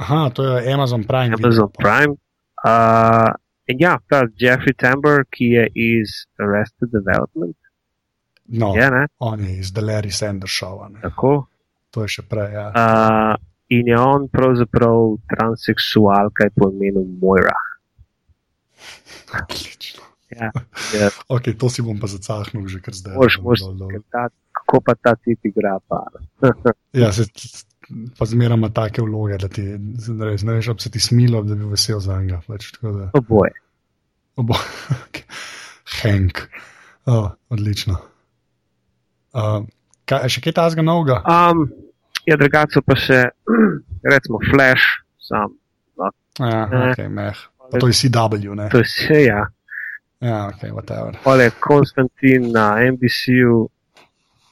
[0.00, 1.36] Aha, to je Amazon Prime.
[1.36, 1.76] Amazon video.
[1.76, 2.16] Prime.
[2.64, 3.36] Uh,
[3.68, 7.56] in ja, ta Jeffrey Tambor, ki je iz Arrested Development.
[8.48, 9.06] No, je, ne?
[9.18, 10.80] on je iz The Larry Sanders Show.
[11.02, 11.49] Tako.
[11.94, 12.54] To je še prej.
[12.54, 12.66] Ja.
[12.70, 13.34] Uh,
[13.70, 17.56] in je on pravzaprav transseksual, kaj po imenu Mojra.
[19.34, 20.06] Odlično.
[20.30, 20.52] Ja,
[20.94, 21.08] ja.
[21.26, 23.18] okay, to si bom pa zacahnil, že kar zdaj.
[23.18, 23.66] Mož, mož,
[24.14, 25.74] ta, kako pa ta tip igra?
[25.90, 26.06] Pa.
[27.02, 27.26] ja, se,
[28.14, 31.54] pa zmeraj ima take vloge, da ti res, ne veš, ob se ti smilo, da
[31.54, 32.38] bi bil vesel za njega.
[32.46, 32.70] Pač,
[33.18, 33.58] Oboje.
[34.38, 34.70] Oboje.
[35.98, 36.46] Hank.
[37.10, 37.98] Oh, odlično.
[39.34, 39.66] Uh,
[40.10, 41.20] kaj, še kaj tazga novega?
[41.28, 41.64] Um,
[42.26, 43.22] ja, drugače pa še,
[44.14, 44.86] recimo, Flash,
[45.22, 45.54] sam.
[46.00, 46.10] No.
[46.40, 47.40] Ja, ok, meh.
[47.70, 48.68] Pa to je CW, ne?
[48.72, 49.44] To je vse, ja.
[50.20, 51.16] Ja, ok, whatever.
[51.30, 53.68] Ole, Konstantin na NBC-ju,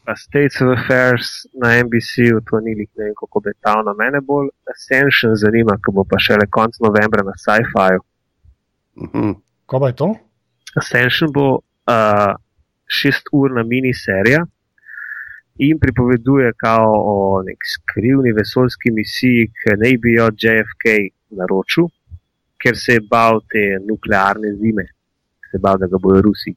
[0.06, 3.92] pa States of Affairs na NBC-ju, to ni lik ne vem, kako betavno.
[3.98, 8.00] Mene bolj Ascension zanima, ko bo pa šele konc novembra na Sci-Fi-ju.
[8.96, 9.34] Mm -hmm.
[9.66, 10.14] Ko pa je to?
[10.80, 12.32] Ascension bo uh,
[12.86, 14.46] šesturna miniserija
[15.58, 20.94] in pripoveduje kao o nek skrivni vesoljski misiji, ki naj bi jo JFK
[21.38, 21.88] naročil,
[22.62, 24.86] ker se je bal te nuklearne zime,
[25.50, 26.54] se je bal, da ga bojo Rusi.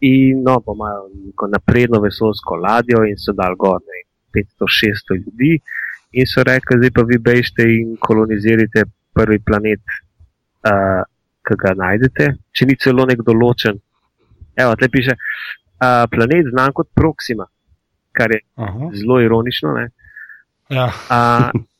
[0.00, 3.80] In no, pa imajo neko napredno vesoljsko ladjo in so dal gor
[4.36, 5.58] 500-600 ljudi.
[6.12, 9.82] In so rekli, zdaj pa vi bežite in kolonizirate prvi planet,
[10.68, 11.02] uh,
[11.46, 13.80] ki ga najdete, če ni celo nek določen.
[14.56, 15.16] Evo, te piše,
[15.80, 17.46] uh, planet znan kot Proxima,
[18.12, 18.90] kar je Aha.
[18.94, 19.74] zelo ironično.
[20.70, 20.90] Ja.
[21.10, 21.50] Uh,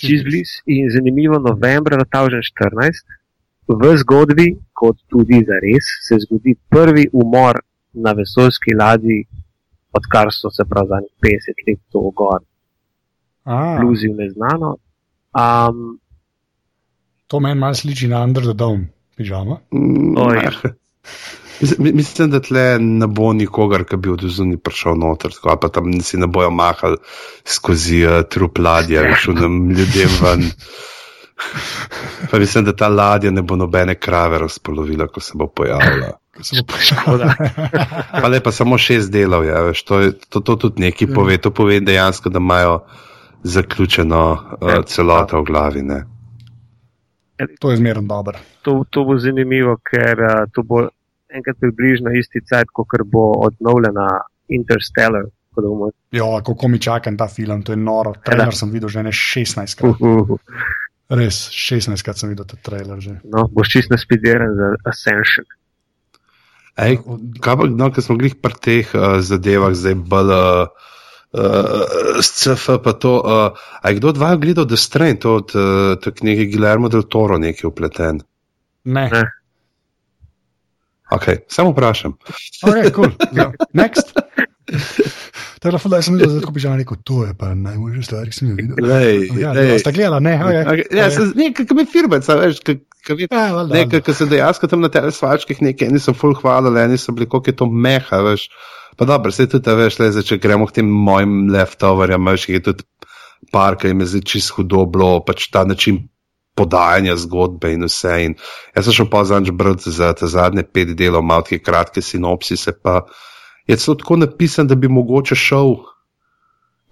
[0.00, 0.50] Čez bliz.
[0.66, 3.04] In zanimivo, novembra 2014,
[3.68, 7.60] v zgodbi, kot tudi za res, se zgodi prvi umor
[7.92, 9.24] na vesoljski ladji,
[9.92, 12.40] odkar so se prav zadnjih 50 let to ogor.
[13.80, 14.76] Bluzi v neznano.
[15.34, 15.98] Um,
[17.26, 19.58] to meni malo sliči na Under the Dome, pižama.
[19.72, 20.32] Mm, oh,
[21.04, 21.68] ja.
[21.78, 26.00] Mislim, da tle ne bo nikogar, ki bi od zunaj prišel noter, tako pa tam
[26.02, 26.96] si ne bojo mahali
[27.44, 30.50] skozi uh, trup ladje, veš, nam ljudem ven.
[32.30, 36.12] Pa mislim, da ta ladja ne bo nobene krave razpolovila, ko se bo pojavila.
[38.22, 41.14] pa lepa samo šest delov, ja, veš, to, je, to, to tudi neki ja.
[41.14, 42.80] pove, to pove dejansko, da imajo
[43.42, 45.82] zaključeno uh, celoto v glavi.
[45.82, 46.13] Ne.
[47.60, 48.38] To je zmerno dobro.
[48.62, 50.84] To, to bo zanimivo, ker uh, to bo
[51.34, 54.08] enkrat približno isti cajt, kot bo odnovljena
[54.48, 55.26] Interstellar.
[56.10, 58.14] Ja, kako mi čakam ta film, to je noro.
[58.24, 60.00] Trailer sem videl že ne 16 krat.
[60.00, 60.64] Uh, uh, uh.
[61.14, 63.20] Res, 16 krat sem videl ta trailer že.
[63.22, 65.46] No, boš čist naspediran za Ascension.
[66.74, 66.98] Ej,
[67.38, 70.90] kaj pa, no, ker smo glih pri teh uh, zadevah, zdaj bolj uh,
[71.34, 73.14] uh, SCF, pa to.
[73.20, 77.02] Uh, a je kdo od vaju gledal The Strain, to od uh, knjige Guillermo del
[77.02, 78.22] Toro, nekaj upleten?
[78.84, 79.08] Ne.
[79.12, 79.24] ne.
[81.10, 82.16] Ok, samo vprašam.
[82.62, 83.10] Ok, cool.
[83.38, 83.52] Ja.
[83.72, 84.14] Next.
[85.60, 88.36] Telefon, da sem videl, da je tako pižam rekel, to je pa najboljša stvar, ki
[88.36, 88.88] sem jo videl.
[88.88, 89.78] Lej, ja, lej.
[89.80, 90.34] Ste gledali, ne?
[90.44, 90.64] Okay.
[90.72, 90.96] Okay.
[90.96, 91.30] Ja, okay.
[91.40, 96.16] ne, kakor mi firmec, veš, ki se dejansko tam na teh svačkih nekaj, eni so
[96.16, 98.48] full hvalili, eni so bili, koliko je to meha, veš.
[98.96, 102.84] Pa dobro, se tudi, veš, le, če gremo k tem mojim leftoverjem, veš, je tudi
[103.52, 106.04] par, ki jim je zdaj čisto hudoblo, pač ta način
[106.54, 108.14] podajanja zgodbe in vse.
[108.28, 108.36] In
[108.76, 112.76] jaz sem šel pa zadnjič brati za te zadnje pet delov, malo te kratke sinopsise,
[112.82, 113.02] pa
[113.66, 115.74] je celo tako napisan, da bi mogoče šel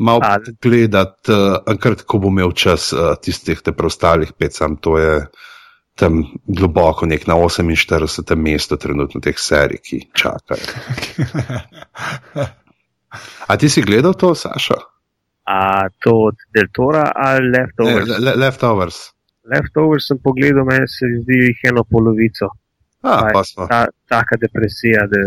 [0.03, 0.21] malo
[0.63, 5.17] gledati, uh, ko bom imel čas uh, tistih preostalih pet, sam to je.
[5.95, 8.37] Tam globoko, nek na 48.
[8.37, 10.67] mestu, trenutno teh serij, ki čakajo.
[13.47, 14.79] A ti si gledal to, Saša?
[15.45, 18.09] A to od Deltora ali Leftovers?
[18.09, 18.97] Ne, le, leftovers.
[19.53, 22.49] Leftovers sem pogledal, meni se zdi jih eno polovico.
[23.03, 23.67] A, pa smo.
[23.67, 25.07] Ta, taka depresija.
[25.11, 25.19] Da,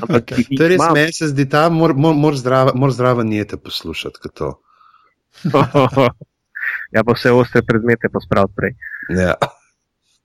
[0.00, 0.32] Ampak.
[0.58, 4.18] To je res, meni se zdi, da moraš mor, mor zdrava, mor zdrava nijete poslušati.
[6.92, 8.72] ja, pa vse ostre predmete pospraviti prej.
[9.18, 9.34] Ja.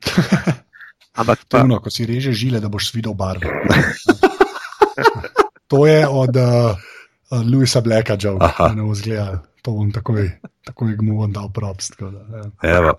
[1.20, 1.62] Ampak, pa...
[1.64, 3.48] Tuno, ko si reže žile, da boš videl barvo.
[5.72, 6.76] to je od uh,
[7.48, 10.30] Louisa Blacka, Joe, ki ne bo zgledal to bom takoj,
[10.62, 11.90] takoj mu bom dal props.
[12.62, 12.94] Ja.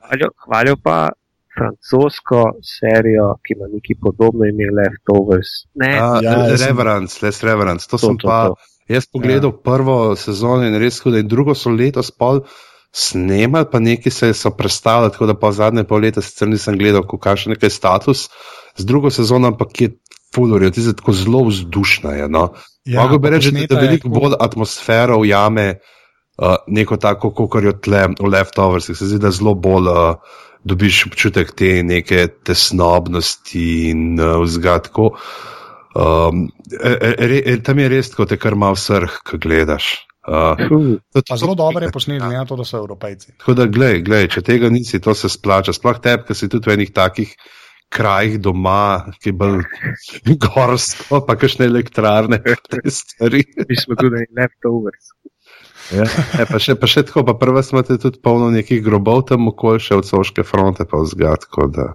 [0.49, 1.13] Hvalil pa
[1.57, 5.69] francosko serijo, ki ima neki podobno ime Leftovers.
[5.79, 7.87] Ne, A, Ja, sem- Reverence, Les Reverence.
[7.87, 8.57] To, To, sem to, pa to.
[8.91, 9.61] jaz pogledal ja.
[9.63, 12.43] prvo sezono in res hudo, in drugo so letos pol
[12.97, 17.05] snemali, pa neki se so predstavljali, tako da pa zadnje pol leta sicer nisem gledal,
[17.05, 18.29] kakšen je status.
[18.77, 19.91] Z drugo sezono ampak je
[20.35, 22.29] fulorijo, ti se tako zelo vzdušna je.
[22.29, 22.49] No?
[22.85, 27.75] Ja, Mogoče bi reči, da, je veliko bolj atmosfero ujame uh, neko tako, kot je
[27.81, 28.91] tle v Leftovers.
[28.93, 35.13] Se zdi, da zelo bolj uh, dobiš občutek te neke tesnobnosti in uh, vzgadko.
[35.97, 36.49] Um,
[36.81, 40.06] re, re, re, tam je res, ko te kar malo srh, ko gledaš.
[40.27, 43.37] Uh, to, zelo dobro je posnet, glede na to, da so evropejci.
[43.39, 45.75] Tako da, glej, glej, če tega nisi, to se splača.
[45.77, 47.37] Sploh tebi, ki si tudi v enih takih
[47.95, 49.63] krajih doma, ki je bolj
[50.43, 53.45] gorsko, pa kakšne elektrarne, te stvari.
[53.69, 55.15] mi smo tudi Leftovers.
[55.95, 59.29] Ja, e, pa, še, pa še tako, pa prva smo te tudi polno nekih grobov
[59.31, 61.47] tam okoli, še od soške fronte pa vzgad.
[61.47, 61.93] tako da,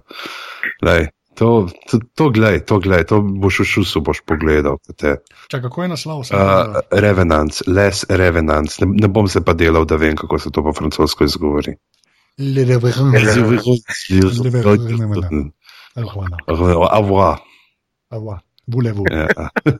[0.80, 4.76] glej, To, to, to glej, to glej, to boš v šusu boš pogledal.
[4.96, 6.20] Te, Čak, kako je naslov?
[6.28, 8.80] uh, revenants, les revenants.
[8.84, 11.76] Ne, ne bom se pa delal, da vem, kako se to po francosko izgovori.
[18.10, 18.40] Avoir.
[18.68, 19.04] Voulez-vous.
[19.10, 19.26] Ja.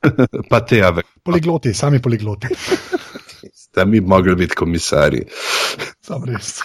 [0.50, 1.03] Pa te, ave.
[1.22, 2.48] Poligloti, sami poligloti.
[3.74, 5.22] Da mi bi mogli biti komisarji.
[6.00, 6.61] Sam res.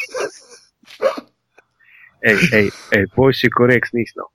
[2.20, 4.28] Ej, ej, ej, boljši koreks nismo.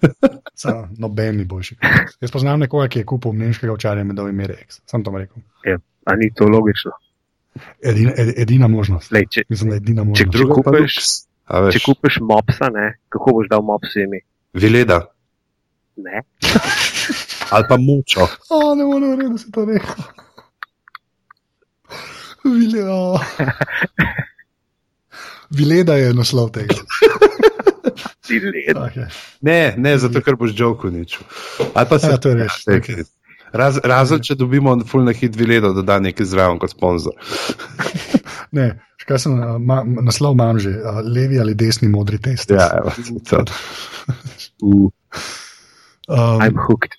[0.60, 1.76] Sam, noben ni boljši.
[2.20, 4.80] Jaz poznam nekoga, ki je kupil nemškega očarja med ovimi Rex.
[4.86, 5.42] Sam to rekel.
[6.06, 6.92] A ni to logično?
[7.82, 9.12] Edina, ed, edina možnost.
[9.12, 10.38] Lej, če, Mislim, da je edina če, možnost.
[10.38, 10.98] če, kupiš,
[11.46, 14.20] A veš, če kupiš mopsa, ne, kako boš dal mopsu ime?
[14.54, 15.00] Vileda
[15.96, 16.20] Ne?
[17.52, 18.26] ali pa mučo.
[18.52, 20.04] O, ne morem verjeti, da si to rekel.
[22.44, 22.98] Vileda.
[25.56, 26.74] Vileda je naslov tega.
[28.26, 28.76] Si led.
[28.76, 29.06] Okay.
[29.46, 31.18] Ne, ne, zato ker boš žoku nič.
[31.72, 32.64] Ali pa se Ja, to res.
[32.66, 33.06] Ja, okay.
[33.56, 37.14] Raz, razen, če dobimo full na hit Viledo, da da nekaj zraven kot sponzor.
[38.56, 38.66] Ne,
[39.06, 40.74] kaj sem, ma, naslov imam že,
[41.06, 42.50] levi ali desni modri test.
[42.54, 42.92] Ja, evo,
[43.26, 43.44] to.
[46.06, 46.94] Um, I'm hooked.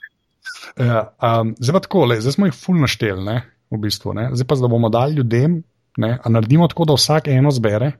[0.79, 3.37] ja, um, zdaj pa tako, le, zdaj smo jih ful našteli, ne,
[3.71, 4.15] v bistvu.
[4.17, 4.29] Ne.
[4.35, 5.61] Zdaj pa, da bomo dali ljudem,
[5.97, 7.93] ne, a naredimo tako, da vsak eno zbere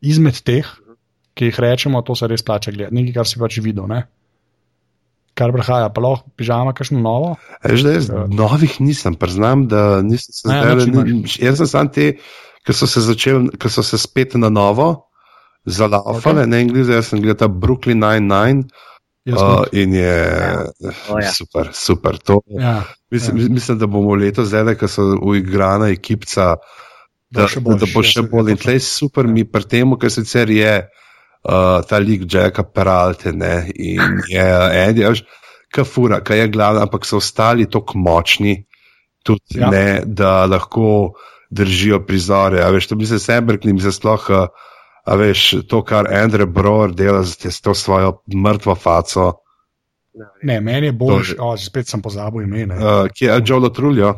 [0.00, 0.66] izmed teh,
[1.34, 3.86] ki jih rečemo, to se res plača gledati, nekaj, kar si pač videl.
[3.90, 4.02] Ne.
[5.38, 7.36] Kar prihaja, pa lahko pižama, kakšno novo.
[7.64, 8.26] Veš, da jaz Ja.
[8.28, 12.12] novih nisem, priznam, da nisem se nič Jaz sem sam te,
[12.66, 15.06] ki so se začeli, ki so se spet na novo
[15.64, 16.44] zalaufale, Ok.
[16.44, 16.50] okay.
[16.50, 18.68] ne Englize, jaz sem gledal ta Brooklyn Nine-Nine
[19.24, 20.12] Jaz uh, in je
[21.08, 21.32] O, ja.
[21.32, 22.18] super, super.
[22.18, 23.48] To, Ja, mislim, ja.
[23.48, 26.56] mislim, da bomo letos, zdaj, ko so uigrana ekipca,
[27.30, 28.50] da, da, da bo še bolj.
[28.50, 31.00] In tleh super mi pri tem, ker sicer je uh,
[31.88, 34.44] ta lik Jacka Peralte ne, in je
[34.88, 35.24] Andy, veš,
[35.72, 38.64] kafura, kaj je glavna, ampak so ostali tako močni,
[39.22, 39.66] tudi Ja.
[39.66, 39.70] ja.
[39.70, 41.12] ne, da lahko
[41.50, 42.62] držijo prizore.
[42.62, 44.26] A veš, to bi se sembrkni, bi se sploh.
[44.30, 44.46] Uh,
[45.04, 49.32] A veš, to, kar Andrej Brower dela z to svojo mrtvo faco,
[50.42, 52.76] ne, meni je bolj, To o, spet sem pozabil ime, ne.
[52.76, 54.12] uh, ki je Joe Truljo.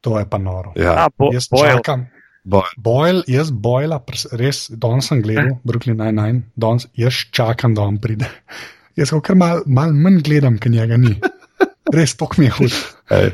[0.00, 0.72] to je pa noro.
[0.76, 1.76] Ja, A, bo, Jaz bojo.
[1.76, 2.06] čakam.
[2.48, 7.98] Boyle, jaz Boyla, pres- res, danes sem gledal, Brooklyn Nine-Nine, danes jaz čakam, da on
[8.02, 8.28] pride.
[8.98, 11.12] Jaz ga kar mal, mal manj gledam, ker njega ni.
[11.94, 12.78] Res, to mi je hud.
[13.14, 13.28] Ej,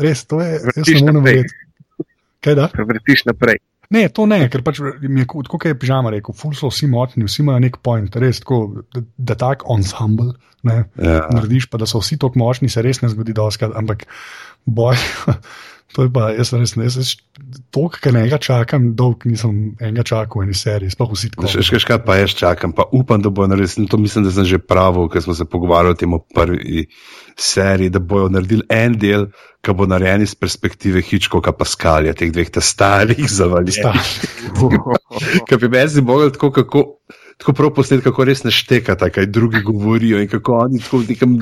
[0.00, 1.34] Res, to je, jaz ne morem naprej.
[1.42, 2.06] verjeti.
[2.40, 2.68] Kaj da?
[2.88, 3.58] Vrtiš naprej.
[3.92, 6.86] Ne, to ne, ker pač mi je, kot kot je pižama rekel, ful so vsi
[6.88, 10.30] močni, vsi imajo nek point, res tako, da, da tak ensemble,
[10.64, 11.24] ne, Ja.
[11.34, 14.06] narediš pa, da so vsi tako močni, se res ne zgodi doskrat, ampak
[14.64, 14.96] boj.
[15.90, 17.16] To je pa, jaz res ne, jaz
[17.74, 21.50] toliko, ker enega čakam, dolg nisem enega čakal v eni seriji, sploh vsi tako.
[21.50, 23.88] Še kaj pa jaz čakam, pa upam, da bo naredil.
[23.90, 26.86] To mislim, da sem že pravil, ker smo se pogovarjali o tem prvi
[27.34, 29.26] seriji, da bojo naredili en del,
[29.66, 33.90] ki bo narejen iz perspektive Hitchcocka Pascalja, teh dveh ta starih zavaljev.
[35.48, 36.86] Ker bi meni si mogel tako, kako.
[37.40, 41.06] Tako prav posnet, kako res ne štekata, kaj drugi govorijo in kako oni tako v
[41.08, 41.36] nekem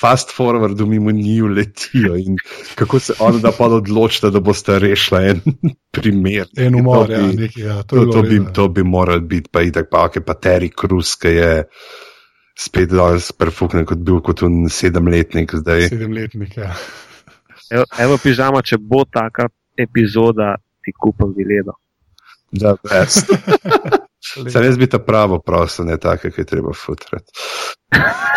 [0.00, 2.36] fast forwardu mimo njiju letijo in
[2.78, 5.40] kako se oni da pa odločita, da boste rešila en
[5.96, 6.46] primer.
[6.56, 8.52] En umor, To ja, nekaj, ja, to, To, to, bi, ja.
[8.52, 11.64] to bi moral biti, pa itak, pa okay, pa Terry Cruz, ki je
[12.58, 15.88] spet danes prefuknen, kot bil kot un sedemletnik zdaj.
[15.88, 16.56] sedemletnik.
[16.56, 16.74] Ja.
[17.70, 19.48] Evo, evo pižama, če bo taka
[19.78, 20.54] epizoda,
[20.84, 21.74] ti kupim viledo.
[22.52, 23.30] Da, best.
[24.20, 27.32] Sam jaz bi ta pravo prosil, ne take, ki je treba futrati.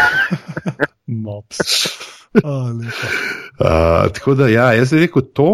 [1.24, 1.60] Mops.
[2.44, 2.72] Oh.
[3.60, 5.50] Uh, tako da, ja, jaz bi rekel to.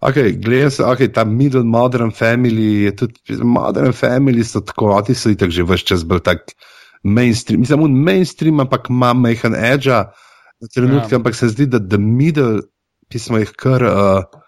[0.00, 5.14] Okay, Gledaj se, okay, ta middle modern family je tudi, modern family so tako, ti
[5.14, 6.54] so itak že vse čas bolj tak
[7.04, 11.20] mainstream, mislim, un mainstream, ampak ima majhen edge na trenutke, ja.
[11.20, 12.62] ampak se zdi, da the middle,
[13.12, 14.40] pismo jih kar uh,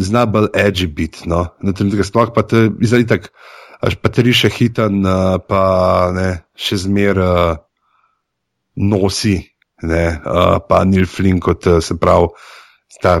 [0.00, 3.28] zna bolj edgy biti, no, na trenutke sploh pa to je, izali tak,
[3.82, 5.62] až pa tri še hitan, uh, pa
[6.14, 7.58] ne, še zmer uh,
[8.78, 9.36] nosi,
[9.82, 12.30] ne, uh, pa Neil Flynn kot uh, se pravi,
[13.02, 13.18] ta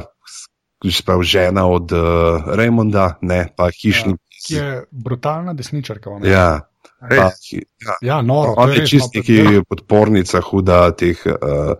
[0.82, 4.18] sprav, žena od uh, Raymonda, ne pa hišnik.
[4.18, 6.18] Ja, ki je brutalna desničarka.
[6.26, 6.46] Ja,
[6.98, 7.98] pa, ja.
[8.02, 8.56] ja, noro.
[8.58, 9.66] On je čist neki ja.
[9.68, 11.18] podpornica, huda teh.
[11.26, 11.76] Uh,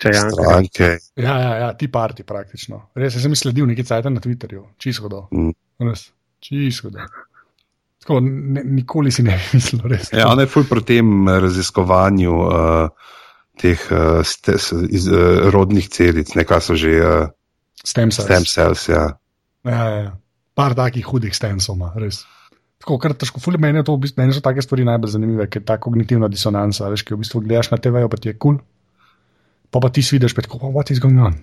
[0.00, 0.94] Stranke.
[1.20, 2.86] Ja, ja, ja, ti parti praktično.
[2.96, 5.26] Res sem sledil nekaj cajt na Twitterju, čisto do.
[5.36, 5.92] Mm.
[6.40, 7.04] Čisto do.
[8.00, 10.10] Tako, ne, nikoli si ne bi mislil, res.
[10.16, 13.12] Ja, on je ful pri tem raziskovanju uh,
[13.60, 14.56] teh uh, ste,
[14.88, 16.96] iz, uh, rodnih celic, nekaj so že.
[16.96, 17.28] Uh,
[17.80, 18.28] Stem cells.
[18.28, 19.04] Stem cells ja.
[19.64, 20.10] Ja, ja, ja.
[20.56, 22.24] Par takih hudih stemsov ima, res.
[22.80, 25.46] Tako, kar težko, fuli meni je to, v bistvu, meni so take stvari najbolj zanimive,
[25.52, 28.36] ker je ta kognitivna disonanca, veš, ki v bistvu gledaš na TV, pa ti je
[28.36, 28.56] kul.
[28.56, 28.60] Cool.
[29.70, 31.36] Pa pa ti vidiš, pa tako, what is going on?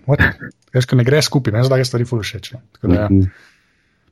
[0.75, 2.51] Veš, ko ne gre skupaj, meni so take stvari fuli všeč.
[2.53, 2.59] Ja.
[2.83, 3.21] Mhm.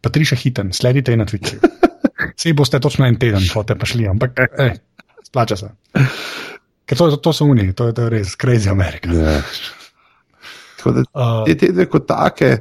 [0.06, 1.66] Pa tri še hiten, sledite na Twitterju.
[2.34, 4.76] Vsi boste točno en teden, hote pa šli, ampak, ej,
[5.28, 5.72] splača se.
[6.86, 9.10] Ker to, to so uniji, to, to je res, crazy Amerika.
[9.10, 9.42] Yeah.
[9.42, 9.42] Ja.
[10.78, 11.06] Tako da
[11.48, 12.52] te tedne kot take,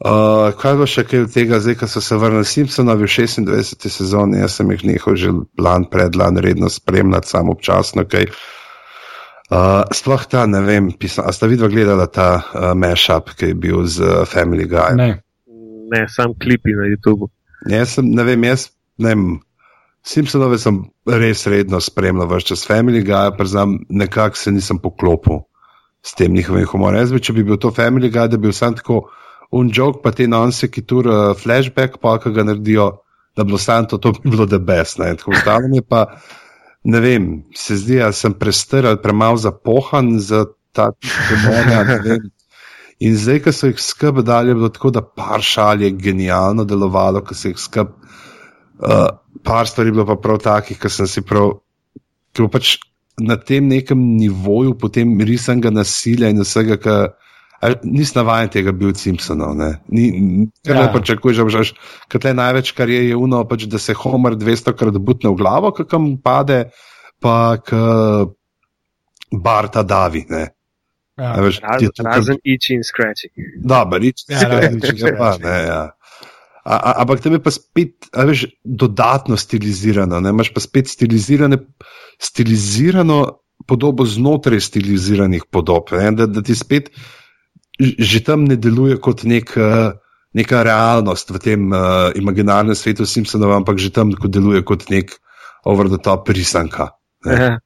[0.00, 3.90] uh, kaj bo še kaj od tega, zdaj, ko so se vrnili Simpsonovi v 26.
[3.92, 8.06] sezoni, jaz sem jih nehal že plan pred lan redno spremljati, samo občasno.
[8.08, 8.30] Kaj.
[9.50, 13.56] Uh, sploh ta, ne vem, pisam, a sta vidva gledala ta uh, mashup, ki je
[13.58, 14.94] bil z uh, Family Guy?
[14.96, 15.10] Ne,
[15.90, 17.28] ne sam klipi na YouTubu.
[17.68, 18.70] Jaz sem, ne vem, jaz
[19.00, 19.30] ne vem.
[20.06, 25.42] Simpsonove sem res redno spremljal, vse čas Family Guy, pa znam, nekako se nisem poklopil
[26.00, 27.02] s tem njihovim humorjem.
[27.02, 29.02] Jaz bi, če bi bil to Family Guy, da bi bil sam tako
[29.52, 32.88] unjok, pa te nonce, ki tu uh, flashback, pa ki ga naredijo,
[33.36, 34.98] da bi sam to, to bi bilo best.
[35.02, 35.12] Ne?
[35.20, 36.06] Tako ostalo mi pa,
[36.84, 40.90] ne vem, se zdi, da sem prestrl, premalo zapohan za ta
[41.28, 42.30] humor.
[43.00, 46.66] In zdaj, ko so jih skrb dali, je bilo tako, da par šal je genialno
[46.68, 47.94] delovalo, ko so jih skrb.
[48.80, 49.08] Uh,
[49.44, 51.58] par stvari je bilo pa prav takih, ki sem si prav,
[52.32, 52.78] ki pač
[53.20, 59.52] na tem nekem nivoju, potem risanega nasilja in vsega, kar nisi navaden tega bil Simpsonov.
[59.58, 60.06] Ne, ni,
[60.64, 60.86] kar ja.
[60.86, 61.74] ne pričakuješ, že že
[62.08, 65.36] kaj je največ, kar je, je uno, pač, da se Homer 200 krat butne v
[65.36, 66.70] glavo, kakam pade,
[67.20, 67.76] pa k
[69.30, 70.24] Barta Davi.
[70.30, 70.48] Ne.
[71.20, 71.36] Ja.
[71.36, 73.28] Ne, veš, Raz, to, razen iči in skreči.
[73.60, 74.80] Dobro, iči in
[76.62, 77.00] skreči.
[77.00, 80.20] Ampak tam je pa spet, veš, dodatno stilizirano.
[80.20, 80.30] Ne?
[80.30, 81.58] Imaš pa spet stilizirano
[83.66, 85.90] podobo znotraj stiliziranih podob.
[85.90, 86.90] Da, da ti spet
[87.80, 89.56] že tam ne deluje kot nek,
[90.36, 95.16] neka realnost v tem uh, imaginarnem svetu Simpsonov, ampak že tam deluje kot nek
[95.64, 96.92] over-the-top risanka.
[97.24, 97.56] Je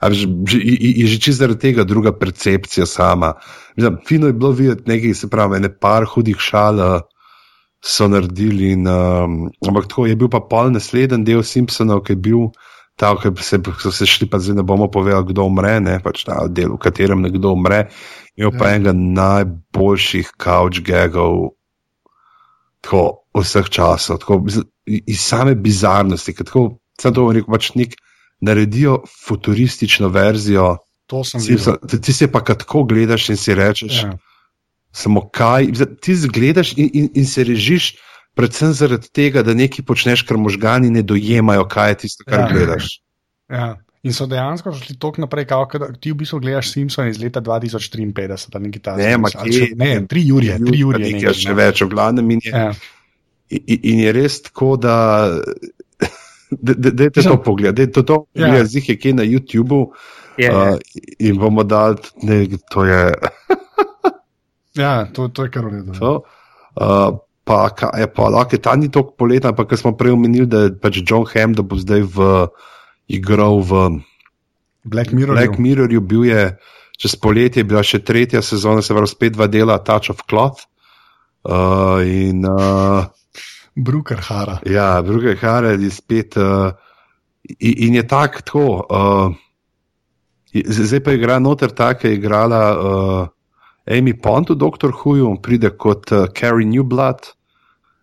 [0.00, 3.34] že čisto zaradi tega druga percepcija sama.
[3.76, 6.78] Mislim, fino je bilo videti nekaj, se pravi, ne par hudih šal.
[6.78, 7.02] Uh,
[7.84, 8.72] so naredili.
[8.72, 12.42] In, um, ampak tako je bil pa pol naslednji del Simpsonov, ki je bil
[13.00, 16.24] ta, ki se, so se šli, pa zdaj ne bomo povedali, kdo umre, ne pač
[16.28, 17.88] ta del, v katerem nekdo umre.
[18.36, 18.76] In pa ja.
[18.76, 21.56] enega najboljših couch gagov
[22.84, 24.40] tako, vseh časov, tako,
[24.86, 26.36] iz same bizarnosti.
[26.44, 27.96] Tako, sem to rekel, pač nek
[28.44, 30.78] naredijo futuristično verzijo.
[31.10, 31.80] To sem videl.
[31.90, 34.04] Ti si pa tako gledaš in si rečeš.
[34.04, 34.16] Ja
[34.92, 35.68] samo kaj,
[36.02, 37.92] ti zgledaš in, in, in se režiš,
[38.34, 42.48] predvsem zaradi tega, da nekaj počneš, kar možgani ne dojemajo, kaj je tisto, kar ja.
[42.52, 42.98] gledaš.
[43.50, 43.76] Ja.
[44.02, 47.42] In so dejansko šli tako naprej, kot da ti v bistvu gledaš Simpson iz leta
[47.44, 49.08] 2053 ali nekaj takega.
[49.08, 51.10] Ne, ma, kje, ne, tri Jurije, tri Jurije.
[51.18, 52.30] Nekaj še več, v glavnem.
[52.32, 52.70] In je, ja.
[53.50, 54.96] in, in je res tako, da.
[56.50, 58.64] Da je to pogled, da je to pogled, ja.
[58.66, 59.84] zdaj je kaj na YouTubu.
[60.40, 60.80] Yeah.
[60.80, 62.88] Uh, in bomo dali, da je to.
[64.78, 65.96] Ja, to, to je kar v redu.
[65.98, 66.20] Ja.
[66.78, 67.66] Uh, pa
[67.98, 71.26] je pa lahko ta ni tako poleten, ampak smo prej omenili, da je pač John
[71.26, 72.28] Hamm, da bo zdaj v,
[73.10, 74.02] igral v
[74.84, 75.34] Black Mirror.
[75.34, 76.42] Black Mirror bil je
[77.00, 80.68] čez poletje, bila še tretja sezona, se pravi spet dva dela Touch of Cloth.
[81.40, 83.08] Uh, in, uh,
[83.74, 84.60] Brooker Hara.
[84.68, 86.36] Ja, Brooker Hara je spet.
[86.36, 86.76] Uh,
[87.58, 88.84] in, in je tak, tako.
[88.84, 89.32] Uh,
[90.52, 92.62] zdaj pa igra noter, tako je igrala.
[92.76, 93.28] Uh,
[93.90, 97.32] Amy Pond v Doctor Who, pride kot uh, Carrie Newblood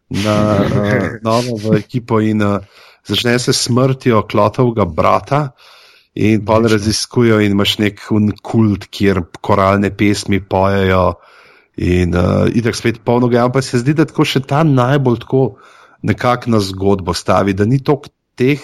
[0.10, 2.60] na uh, novo ekipo in uh,
[3.08, 5.52] začne se smrtjo klotovega brata.
[6.18, 8.00] In pa raziskujejo, in imaš nek
[8.42, 11.14] kult, kjer koralne pesmi pojejo,
[11.78, 15.42] In uh, idek spet polno ga, ampak se zdi, da tako še ta najbolj tako
[16.02, 18.64] nekako na zgodbo stavi, da ni toliko teh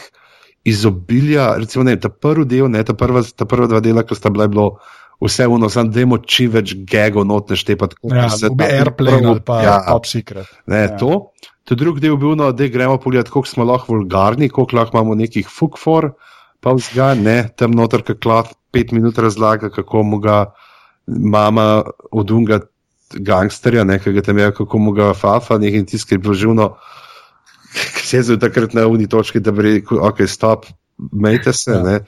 [0.66, 4.32] izobilja, recimo ne, ta prvi del, ne, ta prva, ta prva dva dela, ki sta
[4.34, 4.66] bila bilo
[5.26, 7.96] vse uno, sam dajmo čim več gego not neštepati.
[8.12, 10.48] Ja, se v Airplane ali pa ja, Top Secret.
[10.68, 10.98] Ne, Ja.
[10.98, 11.30] to.
[11.64, 14.98] To drugi del je bil, no, da gremo pogledati, koliko smo lahko vulgarni, koliko lahko
[14.98, 16.10] imamo nekih fukfor,
[16.60, 20.42] pa vzga, ne, tam noter, ki klat pet minut razlaga, kako mu ga
[21.08, 22.60] mama odunga
[23.14, 26.74] gangsterja, ne, ki ga tam je, kako mu ga fafa, nekaj tiskaj blaživno,
[27.96, 30.66] ki se je zdaj takrat na uni točki, da bi rekel, ok, stop,
[31.12, 31.82] mejte se, Ja.
[31.84, 32.00] ne,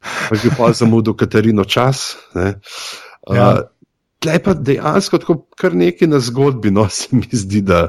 [0.00, 2.54] pa je pa zamudil Katarino čas, ne.
[3.30, 3.50] Ja.
[3.50, 3.60] Uh,
[4.20, 7.88] Tlej pa dejansko tako kar nekaj na zgodbi, no se mi zdi, da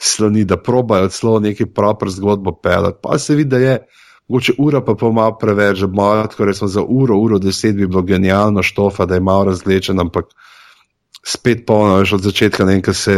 [0.00, 2.98] sloni, da probajo celo neki proper zgodbo pelati.
[3.02, 3.78] Pa se vidi, da je
[4.28, 7.86] mogoče ura pa pol malo preveč, že malo, tako resmo za uro, uro deset bi
[7.86, 10.30] bilo genialno štofa, da je malo razlečen, ampak
[11.26, 13.16] spet polno, veš od začetka, ne vem, kaj se,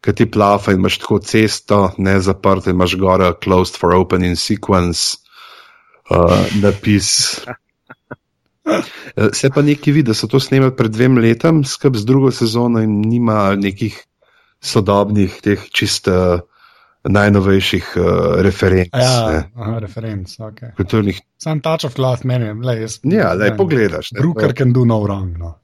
[0.00, 4.24] kaj ti plafa in imaš tako cesto, ne zaprto in imaš gore closed for open
[4.24, 5.18] in sequence
[6.10, 7.44] uh, napis.
[8.64, 12.30] Eh, Se pa nekaj vidi, da so to snemali pred dvem letom, skrb z drugo
[12.32, 13.98] sezono in nima nekih
[14.64, 16.40] sodobnih, teh čist uh,
[17.04, 18.04] najnovejših uh,
[18.40, 18.88] referenc.
[18.96, 20.32] Ja, ne, aha, referenc.
[20.40, 20.72] Okay.
[20.76, 21.20] kulturnih.
[21.38, 22.98] Sam touch of cloth meni lej, jaz.
[23.04, 24.12] Ja, ne, pogledaš.
[24.12, 25.36] ne, Brooker to- can do no wrong.
[25.38, 25.58] No.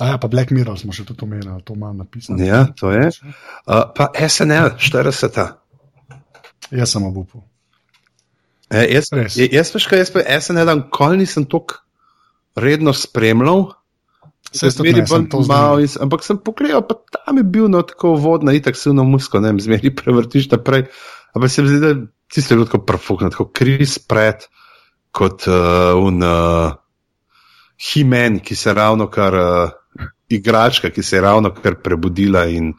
[0.00, 2.40] A ja, pa Black Mirror smo še tudi omenili, to imam napisano.
[2.42, 3.06] Ja, to je.
[3.68, 5.40] Uh, pa SNL 40.
[6.70, 7.44] Jaz sem obupal.
[8.70, 9.36] E, jaz, Res.
[9.36, 11.80] jaz veš, kaj jaz pa SNL nikoli nisem tako
[12.56, 13.66] redno spremljal.
[14.50, 18.52] Tudi Zmeri bolj malo, s- ampak sem pogledal, pa tam je bil no tako vodna,
[18.52, 20.88] itak silno musko, ne vem, zmeri prevrtiš naprej.
[21.34, 21.92] Ampak se mi zdi, da
[22.28, 24.46] tisti je tako profuknjen, tako kris pred
[25.10, 26.72] kot uh, un uh,
[27.80, 29.70] Himen, ki se ravno kar uh,
[30.28, 32.72] igračka, ki se je ravno kar prebudila in,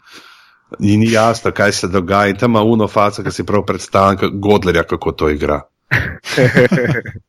[0.79, 2.29] in ni jasno, kaj se dogaja.
[2.29, 5.61] In tam ima uno faca, ki si prav predstavlja, Godlerja, kako to igra.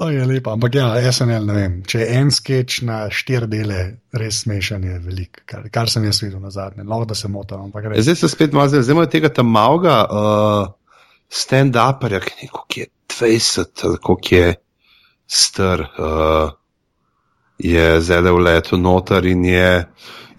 [0.00, 1.72] O, je lepa, ampak ja, SNL ne vem.
[1.84, 3.80] Če je en sketch na štiri dele,
[4.16, 6.86] res smešen je velik, kar, kar sem jaz videl na zadnje.
[6.88, 8.06] Lahko da se motim, ampak res.
[8.06, 10.70] Zdaj se spet malo zdaj, zdaj imajo tega tam malega uh,
[11.28, 14.54] stand-uperja, ki je nekako je 20, ali koliko je
[15.28, 16.56] star, uh,
[17.60, 19.70] je zdaj v letu noter in, je,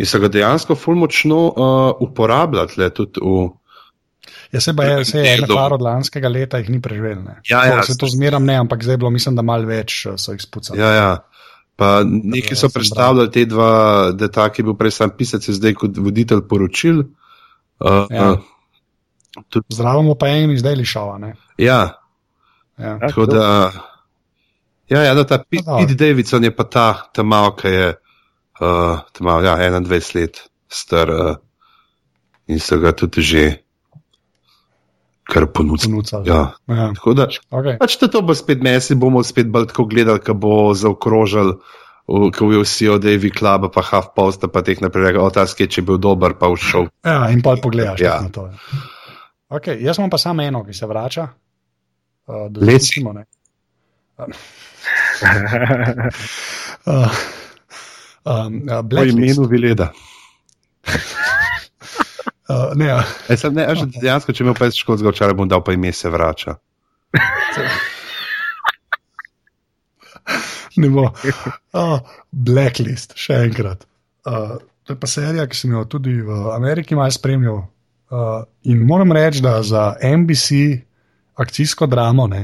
[0.02, 3.46] in so ga dejansko ful močno uh, uporabljati le tudi v.
[4.52, 7.22] Ja, se pa je, se je ena par od lanskega leta jih ni preživel.
[7.24, 7.38] Ne.
[7.50, 10.18] Ja, ja, se to zmeram ne, ampak zdaj je bilo, mislim, da malo več eh,
[10.20, 10.80] so jih spucali.
[10.80, 11.12] Ja, ja.
[11.80, 15.74] Pa neki so predstavljali te dva, da je tak je bil prej sam pisec, zdaj
[15.80, 17.06] kot voditelj poročil.
[17.82, 18.32] Uh, Ja.
[18.32, 21.16] uh, tudi, Zdravimo pa en iz Daily Show.
[21.18, 21.34] Ne?
[21.58, 22.02] ja, Ja.
[22.82, 23.72] Ja, Tako da,
[24.90, 25.78] ja, ja, no, ta Pete, No.
[25.78, 30.42] Pete Davidson je pa ta, ta mal, ki je uh, ta mal, ja, 21 let
[30.72, 31.36] star uh,
[32.48, 33.44] in so ga tudi že
[35.32, 35.48] kar.
[35.48, 36.28] Ponucali.
[36.28, 36.42] Ja.
[36.68, 36.92] Ja.
[36.92, 37.78] Tako da, Okay.
[37.80, 41.56] pač to, bo spet mesi, bomo spet bolj tako gledali, ko bo zaokrožil,
[42.06, 45.80] ko bo vsi od Davy Cluba, pa Half Posta, pa teh naprej, rekel, ta skeč
[45.80, 46.92] je bil dober, pa všel.
[47.02, 48.20] Ja, in pa pogledaš Ja.
[48.20, 48.48] na to.
[48.48, 48.56] ja.
[49.50, 51.28] Okay, jaz imam pa samo eno, ki se vrača.
[52.28, 53.02] Uh, da Leci.
[53.02, 53.26] zaključimo, ne.
[56.86, 57.12] Uh,
[58.24, 59.92] um, uh, Po imenu Vileda.
[62.52, 63.04] Uh, ne, ja.
[63.30, 65.92] E, sad, ne, a že dejansko, če imel pa školskega včeraj, bom dal pa ime
[65.96, 66.58] se vrača.
[70.82, 71.06] ne bo.
[71.08, 72.00] Uh,
[72.32, 73.86] Blacklist, še enkrat.
[74.28, 77.64] Uh, to je pa serija, ki sem jo tudi v Ameriki malo spremljal.
[78.12, 80.82] Uh, in moram reči, da za NBC
[81.40, 82.44] akcijsko dramo ne,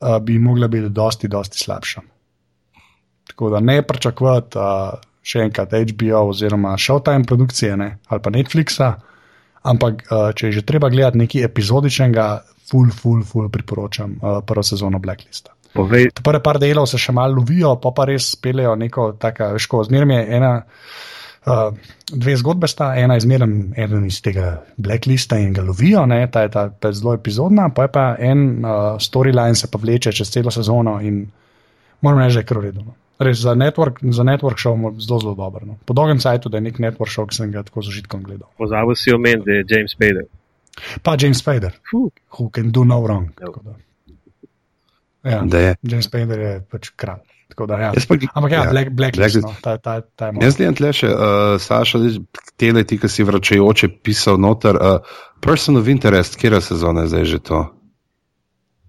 [0.00, 2.00] uh, bi mogla biti dosti, dosti slabša.
[3.30, 8.94] Tako da ne pričakovati uh, še enkrat HBO oziroma Showtime produkcije ne, ali pa Netflixa,
[9.62, 12.26] ampak uh, če je že treba gledati nekaj epizodičnega,
[12.70, 15.52] full, full, full priporočam uh, prvo sezono Blacklista.
[15.74, 19.68] Povej, Prve par delov se še malo lovijo, pa pa res speljejo neko tako, veš,
[19.70, 20.52] ko zmeraj je ena.
[21.40, 21.70] Uh,
[22.10, 26.42] dve zgodbe sta, ena je zmeraj eden iz tega blacklista in ga lovijo, ne, ta
[26.44, 30.28] je ta, ta zelo epizodna, pa je pa en uh, storyline se pa vleče čez
[30.34, 31.22] celo sezono in
[32.04, 32.84] moram reči, da je kar v redu.
[32.84, 32.98] No.
[33.20, 35.66] Res za network, za network show zelo, zelo dobro.
[35.66, 35.74] No.
[35.84, 38.48] Po dolgem času, da je nek network show, ki sem ga tako z užitkom gledal.
[38.56, 40.24] pozabil si omeniti, da je James Spader.
[41.02, 42.08] Pa James Spader, Fuh.
[42.30, 43.28] who can do no wrong.
[43.36, 43.74] Tako da.
[45.22, 45.76] Ja, Da je.
[45.82, 47.20] James Spader je pač kralj.
[47.48, 47.90] Tako da, ja.
[48.08, 49.44] Pa- Ampak ja, ja, Black, Blacklist, Blacklist.
[49.44, 50.44] no, ta, ta, ta je moj.
[50.44, 51.20] Jaz gledam tle še, uh,
[51.58, 51.98] Saša,
[52.56, 54.74] tele ti, ki si vračajoče pisal noter.
[54.74, 55.02] Uh,
[55.40, 57.58] Person of interest, kera sezona je zdaj že to?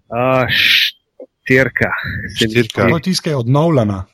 [0.07, 1.89] Uh, štirka.
[2.29, 2.82] Se mi Štirka.
[2.82, 2.91] zdi.
[2.91, 4.05] To je tiskaj od Nolana.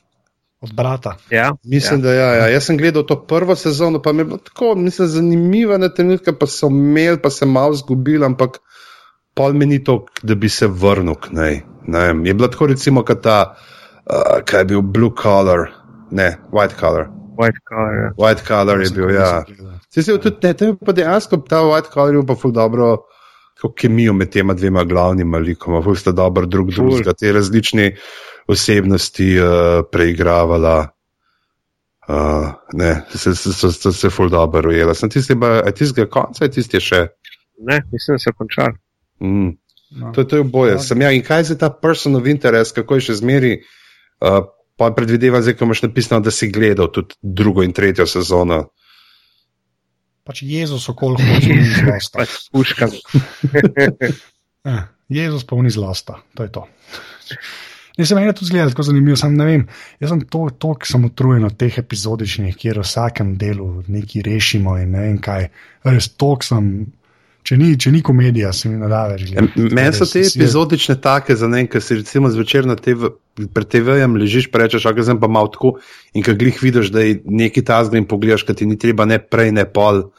[0.60, 1.16] Od brata.
[1.30, 2.02] Ja, Mislim, ja.
[2.02, 2.48] da ja, ja.
[2.48, 6.32] Jaz sem gledal to prvo sezono, pa mi je bilo tako, mislim, zanimivo na trenutke,
[6.32, 8.58] pa so imeli, pa se malo zgubili, ampak
[9.34, 11.60] pol mi ni to, da bi se vrnil k njej.
[11.86, 13.54] Ne vem, Je bilo tako, recimo, kot ta,
[14.06, 15.68] uh, kaj je bil blue collar,
[16.10, 17.08] ne, white collar.
[17.38, 17.94] White Collar.
[17.94, 18.10] Ja.
[18.18, 19.44] White collar je bil, ja.
[19.94, 22.96] Se je tudi ne, tam je pa dejansko ta white collar je pa ful dobro.
[23.76, 27.88] Kemijo med tema dvema glavnima likoma, ful sta dobro drug drugega, te različne
[28.48, 29.48] osebnosti uh,
[29.92, 30.90] preigravala.
[32.08, 34.94] Uh, ne, se, se, se, se, se ful dobro ujela.
[34.96, 37.02] Sem tisti, a tistega konca, je tisti še.
[37.68, 38.78] Ne, mislim, da so končali.
[39.20, 39.50] Mm.
[39.90, 40.12] No.
[40.16, 40.72] To, to je oboje.
[40.78, 40.78] Ja.
[40.84, 43.52] Sem ja, in kaj je ta person of interest, kako je še zmeri,
[44.24, 44.40] uh,
[44.80, 48.62] pa predvideva, zdaj, ko imaš napisano, da si gledal tudi drugo in tretjo sezono.
[50.28, 52.24] Pač Jezus okol hoče in zlosta.
[52.24, 52.98] Pač.
[54.68, 56.64] Eh, Jezus pa ni zlosta, to je to.
[57.98, 59.64] Ne, se meni je to zgleda tako zanimivo, sam ne vem.
[60.00, 64.22] Jaz sem to, to ki sem utrujen od teh epizodičnih, kjer v vsakem delu nekaj
[64.22, 65.48] rešimo in ne vem kaj.
[65.88, 66.70] Res tok sem.
[67.48, 69.42] Če ni, če ni komedija, se mi ne da več Ja.
[69.56, 73.08] Meni so te epizodične take, za ne, ker si recimo zvečer na TV,
[73.54, 75.78] pred TV-jem ležiš, rečeš, a sem pa malo tako
[76.12, 79.18] in ko glih vidiš, da je neki tazg in pogledaš, kad ti ni treba ne
[79.18, 80.10] prej, ne pol.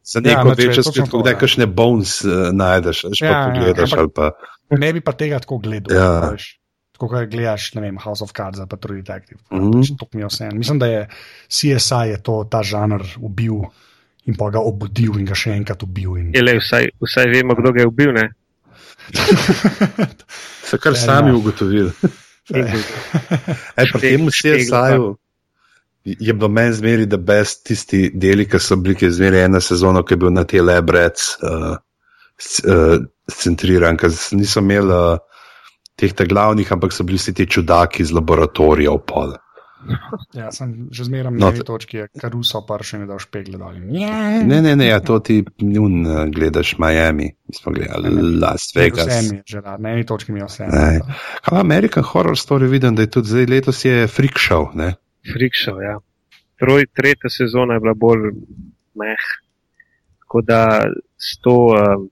[0.00, 1.38] Za Ja, neko no, je večjo to, kdaj ja.
[1.38, 4.78] kakšne bones uh, najdeš, veš, Ja, pa ja, pogledaš ampak- ali pa.
[4.80, 5.92] Ne bi pa tega tako gledal.
[5.92, 6.30] Ja.
[6.32, 6.57] veš.
[6.98, 9.38] Tako kot gledaš, ne vem, House of Cards ali pa True Detective.
[9.54, 9.76] Mhm.
[9.78, 10.48] Pač to mi je vse.
[10.58, 11.04] Mislim, da je
[11.46, 13.60] CSI je to, ta žanr ubil
[14.26, 16.16] in pa ga obudil in ga še enkrat ubil.
[16.18, 16.32] In...
[16.34, 18.12] Je le, vsaj, vsaj vemo, kdo ga je ubil.
[18.18, 18.26] Ne?
[20.68, 21.40] So kar Fair sami enough.
[21.40, 21.92] ugotovili.
[22.52, 22.82] Ej,
[23.76, 25.06] pri Šteg- tem CSI-ju
[26.04, 29.60] je bilo meni zmeri, da best tisti deli, ki so bili, ki je zmeri ena
[29.60, 31.74] sezona, ki je bil na te lebrec uh,
[32.64, 32.94] uh,
[33.32, 35.18] centriran, ker niso imeli uh,
[35.98, 39.36] teh glavnih, ampak so bili vsi ti čudaki iz laboratorijev pol.
[40.34, 43.78] Ja, sem že zmeraj No, na tej točki, je Karuso pršen, da špegle dol.
[43.94, 48.72] Ja, Ne, ne, ne, ja, to ti njun uh, gledaš Miami, mi smo gledali Las
[48.74, 49.06] Vegas.
[49.06, 50.66] Vse mi je že na eni točki mi je vse.
[50.66, 51.00] Ne.
[51.46, 54.94] Kaj American Horror Story vidim, da je tudi zdaj letos je freak show, ne?
[55.32, 55.98] Freak show, ja.
[56.58, 58.32] Troj, tretja sezona je bila bolj
[58.98, 59.28] meh.
[60.26, 62.10] Tako da s to um,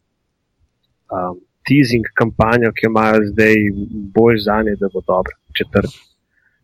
[1.11, 3.55] um, teasing kampanjo, ki jo imajo zdaj,
[4.14, 5.35] bolj za nje, da bo dobro.
[5.57, 5.93] Četrt.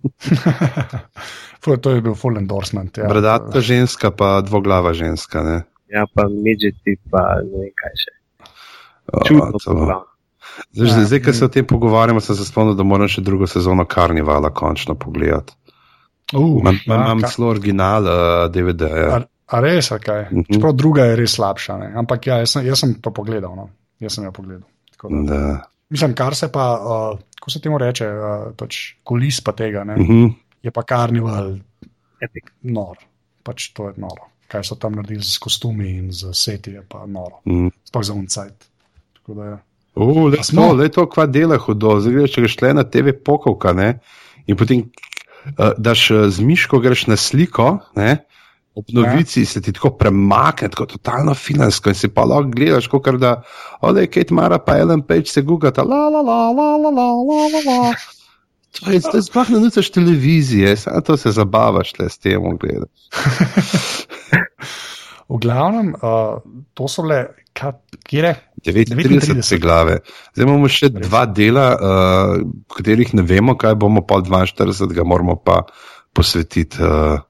[1.63, 2.99] Ful, to je bil full endorsement.
[2.99, 3.09] Ja.
[3.09, 5.59] Bradata ženska, pa dvoglava ženska, ne?
[5.93, 8.15] Ja, pa midžeti, pa ne vem kaj še.
[9.13, 9.77] O, Čudno to.
[10.73, 11.35] Zdaj, Ja, zdaj, ko mm.
[11.35, 15.55] se o tem pogovarjamo, sem se spomnil, da moram še drugo sezono Karnivala končno pogledati.
[16.33, 18.89] Uh, Imam, ja, imam ka- celo original uh, DVD.
[18.89, 19.09] -ja.
[19.17, 19.23] A,
[19.57, 20.27] a res, kaj?
[20.33, 20.49] Mhm.
[20.55, 21.79] Čeprav druga je res slabša.
[21.79, 21.93] Ne?
[21.97, 23.57] Ampak ja, jaz sem, jaz sem to pogledal.
[23.57, 23.69] No?
[24.01, 24.69] Jaz sem jo pogledal.
[25.03, 25.61] Tako da- Da.
[25.91, 26.65] Mislim, kar se pa,
[27.13, 30.27] uh, ko se temu reče, uh, toč, kulis pa tega, ne, Mhm.
[30.63, 31.59] je pa karnival
[32.19, 32.45] Epic.
[32.63, 32.97] nor.
[33.43, 34.31] Pač to je noro.
[34.47, 37.43] Kaj so tam naredili z kostumi in z seti, je pa noro.
[37.45, 37.69] Mhm.
[37.85, 38.57] Sploh za uncajt.
[39.15, 39.59] Tako da.
[39.95, 40.63] Uh, le smo?
[40.63, 42.01] to, le to, kva dela hudo.
[42.01, 43.99] Zdaj, greš, če greš tle na TV pokovka, ne,
[44.47, 44.87] in potem
[45.51, 48.25] uh, daš uh, z miško, greš na sliko, ne,
[48.75, 53.11] ob novici se ti tako premakne, tako totalno finansko in si pa lahko gledaš, kot
[53.21, 53.35] da,
[53.85, 57.41] ode, Kate Mara pa Ellen Page se gugata, la la la la la la la
[57.53, 57.95] la la.
[58.81, 62.57] To je, to je sploh ne nucaš televizije, samo to se zabavaš le s tem,
[62.59, 62.89] gledaš.
[65.33, 66.41] V glavnem, uh,
[66.75, 67.05] to so
[67.53, 67.73] kaj,
[68.09, 69.61] kje 39 39.
[69.61, 69.99] glave.
[70.35, 72.43] Zdaj imamo še dva dela, uh,
[72.77, 75.63] katerih ne vemo, kaj bomo pol 42, ga moramo pa
[76.13, 77.21] posvetiti uh,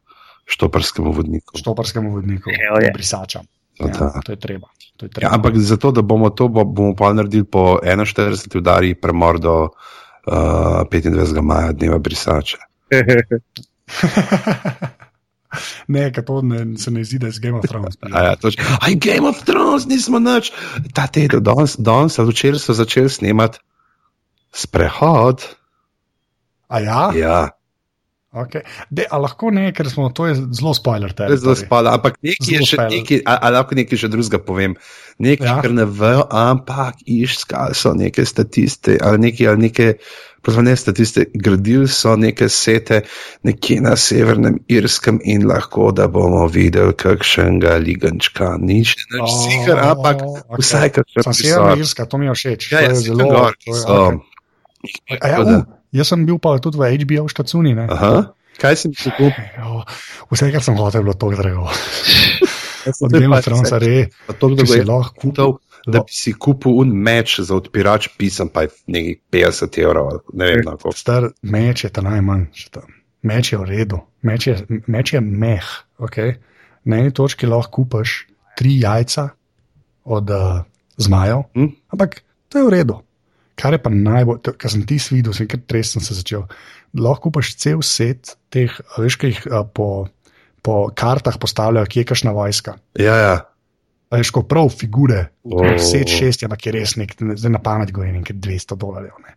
[0.45, 1.59] štoparskemu vodniku.
[1.59, 2.93] štoparskemu vodniku, Hell yeah.
[2.93, 3.43] brisačam.
[3.79, 4.21] To Ja, da.
[4.21, 4.69] to je treba.
[4.97, 5.35] To je Ja, treba.
[5.35, 9.73] ampak zato, da bomo to, bo- bomo pa naredili po 41 udari premor do uh,
[10.85, 11.41] 25.
[11.43, 12.59] maja, dneva brisače.
[15.89, 17.97] ne, to ne, se ne izide z Game of Thrones.
[18.15, 20.53] A ja, toč, aj Game of Thrones nismo nič.
[20.93, 23.59] Ta teden, danes, danes ali včeraj so začeli snemati
[24.53, 25.45] sprehod.
[26.69, 27.03] A ja?
[27.15, 27.49] Ja,
[28.33, 28.63] Okay.
[28.89, 31.13] De, a lahko ne, ker smo, to je zelo spoiler.
[31.13, 32.93] To je zelo spada, ampak nekaj je še, spoiler.
[32.95, 34.77] nekaj, a, a lahko nekaj še drugega povem.
[35.19, 35.57] Nekaj, Ja.
[35.57, 35.61] ja.
[35.61, 39.89] kar ne vejo, ampak iščkali so neke statiste, ali neke, ali neke,
[40.41, 43.03] pravzaprav ne statiste, gradili so neke sete
[43.43, 48.57] nekje na severnem Irskem in lahko, da bomo videli kakšnega ligančka.
[48.59, 50.57] Ni še nič Oh, sicer, ampak okay.
[50.59, 52.73] vsaj kakšen severna Irska, to mi je všeč.
[52.73, 54.01] Ja, to ja, je zelo gor, to je- so.
[54.81, 55.21] okej.
[55.21, 55.63] A Ja, uh,
[55.93, 57.75] jaz sem bil pa tudi v HBO štacuni.
[58.59, 59.85] kaj si mi kupil?
[60.31, 61.69] Vse, kar sem hotel, je bilo to drago.
[63.01, 63.79] Od Game pa of Thrones, vse.
[63.79, 65.93] re, da si je lahko kupil, kupil.
[65.93, 70.47] da bi si kupil un meč za odpirač pisem, pa je nekaj 50 evrov, ne
[70.47, 70.93] vem, koliko.
[70.93, 72.49] Star meč je ta najmanj.
[73.23, 75.63] meč je v redu, meč je, meč je meh.
[75.99, 76.41] Okay?
[76.85, 78.27] Na eni točki lahko kupaš
[78.59, 79.29] tri jajca
[80.05, 80.67] od uh,
[80.99, 81.71] zmajev, Hm?
[81.89, 82.99] ampak to je v redu.
[83.59, 86.47] Kar je pa najbolj, to- kar sem ti videl, sem kar tresen se začel.
[86.95, 90.09] Lahko kupaš cel set teh, veš, ki jih po,
[90.63, 92.77] po kartah postavljajo, kje je kašna vojska.
[93.01, 93.37] Ja, ja.
[94.13, 95.79] Veš, ko prav figure, oh.
[95.81, 99.15] set šest, ampak je res nek, zdaj na pamet govorim, nekaj 200 dolarjev.
[99.25, 99.37] Ne.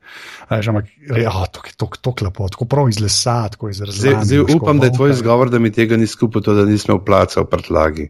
[0.50, 4.26] Veš, ampak ja, to je tako lepo, tako prav iz lesa, tako iz Zdaj, razlike.
[4.26, 7.46] zdaj upam, da je tvoj izgovor, da mi tega ni skupaj, to, da nismo v
[7.48, 8.10] prtlagi.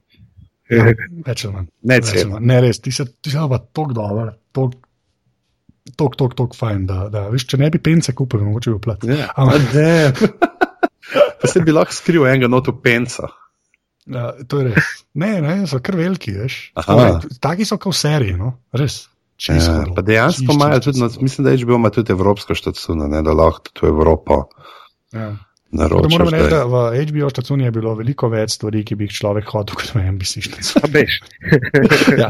[0.74, 0.88] Ja,
[1.26, 1.68] več ali manj.
[1.86, 2.00] Ne.
[2.42, 4.72] Ne, res, ti se ti se pa tako dobro, tako,
[5.96, 6.86] tako, tako fajn.
[6.90, 9.04] Da, da, veš, če ne bi pence kupil, mogoče bi uplat.
[9.10, 10.14] Ja, Ampak- ne.
[11.46, 13.30] Se bi lahko skril enega noto penca.
[14.10, 14.90] Ja, to je res.
[15.18, 16.56] Ne, ne, so kar veliki, veš.
[16.78, 18.52] Torej, Taki so kot v seriji, no?
[18.74, 19.06] res.
[19.36, 23.34] Čisto Ja, dejansko imajo tudi, no, mislim, da HBO ima tudi evropsko štacuno, ne, da
[23.36, 24.38] lahko tudi v Evropo
[25.16, 25.34] Ja.
[25.72, 26.12] Da naročiš.
[26.12, 29.16] moram reči, da da v HBO štacuni je bilo veliko več stvari, ki bi jih
[29.18, 30.84] človek hotel, kot v NBC štacuni.
[30.84, 31.18] A veš,
[32.24, 32.30] ja.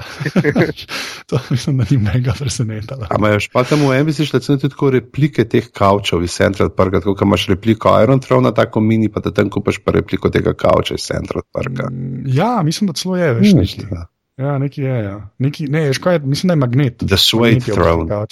[1.30, 3.10] to mislim, da ni mega presenetilo.
[3.10, 7.04] A imajo pa tam v NBC štacuni tudi tako replike teh kavčev iz Central Parka,
[7.04, 10.56] tako kot imaš repliko Iron Throne, tako mini, pa da tam kupaš pa repliko tega
[10.56, 11.92] kavča iz Central Parka.
[12.26, 13.82] Ja, mislim, da celo je, veš, Mm, neki.
[14.38, 15.30] Ja, neki je, ja.
[15.38, 16.98] Neki, ne, je, mislim, da je magnet.
[16.98, 18.26] The je Throne.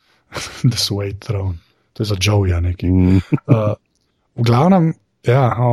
[0.70, 1.54] The Suede Throne.
[1.92, 2.86] To je za Joeja neki.
[2.86, 3.16] Mm.
[3.16, 3.72] Uh,
[4.38, 4.92] v glavnem,
[5.26, 5.72] ja, o,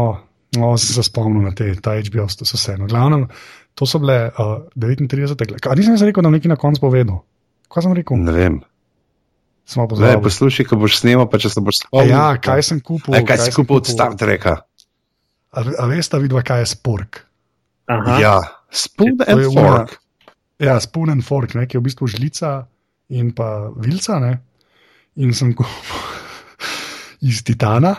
[0.57, 2.77] o, sem se spomnil na te, ta HBO, to so vse.
[2.79, 3.27] No, v glavnem,
[3.77, 5.37] to so bile uh, 39.
[5.37, 5.75] glede.
[5.79, 7.21] Nisem rekel, da nekaj na koncu povedal.
[7.71, 8.21] Kaj sem rekel?
[8.25, 8.61] Ne vem.
[9.97, 12.13] Ne, poslušaj, ko boš snemal, pa če se boš A spomnil.
[12.13, 13.17] Ja, kaj sem kupil?
[13.17, 14.59] E, kaj si sem kupil od Star Treka?
[15.55, 17.23] A, a veste, vidva, kaj je spork?
[17.89, 18.35] aha, Ja,
[18.69, 19.99] Spoon and je Fork.
[20.59, 22.65] Ja, spoon and fork, ne, ki je v bistvu žlica
[23.11, 24.19] in pa vilca.
[24.23, 24.37] Ne,
[25.19, 25.73] in sem kupil
[27.29, 27.95] iz titana.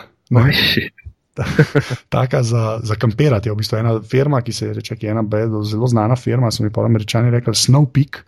[0.53, 0.93] Shit.
[2.09, 3.49] taka za, za kampirati.
[3.49, 6.15] Je v bistvu ena firma, ki se je reče, ki je ena bedo, zelo znana
[6.15, 6.51] firma.
[6.51, 8.23] So mi pa američani rekli, Snow Peak,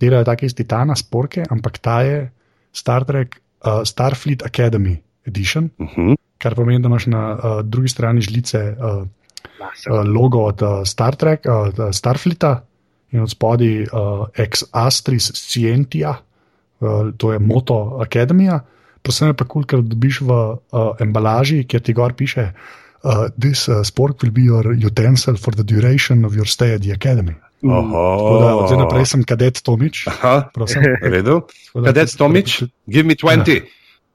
[0.00, 2.30] delajo take iz titana, sporke, ampak ta je
[2.72, 4.96] Star Trek, uh, Starfleet Academy
[5.26, 6.16] Edition, Uh -huh.
[6.38, 9.06] kar pomeni, da imaš na uh, drugi strani žlice uh,
[9.90, 12.62] uh, logo od uh, Star Trek, uh, od Starfleeta
[13.10, 13.88] in od spodaj uh,
[14.36, 16.14] ex Astris Scientia,
[16.80, 18.60] uh, to je moto Akademija.
[19.00, 22.52] Predvsem je pa kul, cool, ker dobiš v uh, embalaži, kjer ti gor piše.
[23.00, 26.84] Uh, this uh, sport will be your utensil for the duration of your stay at
[26.84, 27.34] the academy.
[27.60, 30.08] Od zdaj naprej sem kadet Tomič.
[30.08, 30.80] Aha, Prosim,
[31.86, 33.68] Kadet Tomič, give me 20.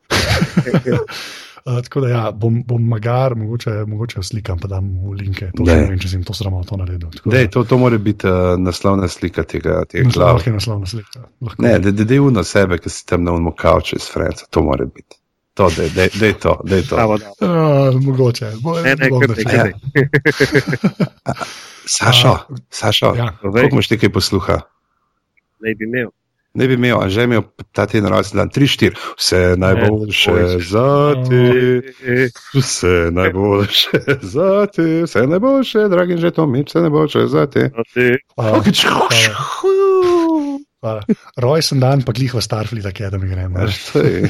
[1.66, 5.47] Uh, tako da ja, bom, bom magar, mogoče, mogoče slikam, pa dam v linke.
[5.57, 7.09] To ne vem, če sem to sramoto naredil.
[7.26, 10.36] Dej, to, to mora biti uh, naslovna slika tega, tega glav.
[10.38, 11.24] Lahko je naslovna slika.
[11.41, 11.63] Lahko.
[11.66, 14.86] Ne, da je uno sebe, ki si tam na unmu kavču iz Franca, to mora
[14.86, 15.18] biti.
[15.55, 16.99] To, dej, dej, dej to, dej to.
[16.99, 17.34] Bravo, da.
[17.41, 18.51] Uh, mogoče.
[18.61, 19.72] Bo, Ne, ne, bom kar našel.
[19.72, 19.74] nekaj.
[21.97, 23.32] Sašo, A, Sašo, ja.
[23.41, 24.59] Koliko imaš ti kaj posluha?
[25.66, 26.09] Ne bi imel.
[26.56, 27.43] Ne bi imel, a že imel
[27.76, 30.60] ta teden rojsten dan, 3-4, vse najboljše boljše.
[30.70, 31.43] za te,
[32.08, 37.47] E, vse najboljše za te, vse najboljše, dragi že to mi, vse najboljše za
[40.86, 41.01] hvala.
[41.38, 43.60] Rojsten dan, pa glih v Starfleet Academy gremo.
[43.60, 44.30] ne.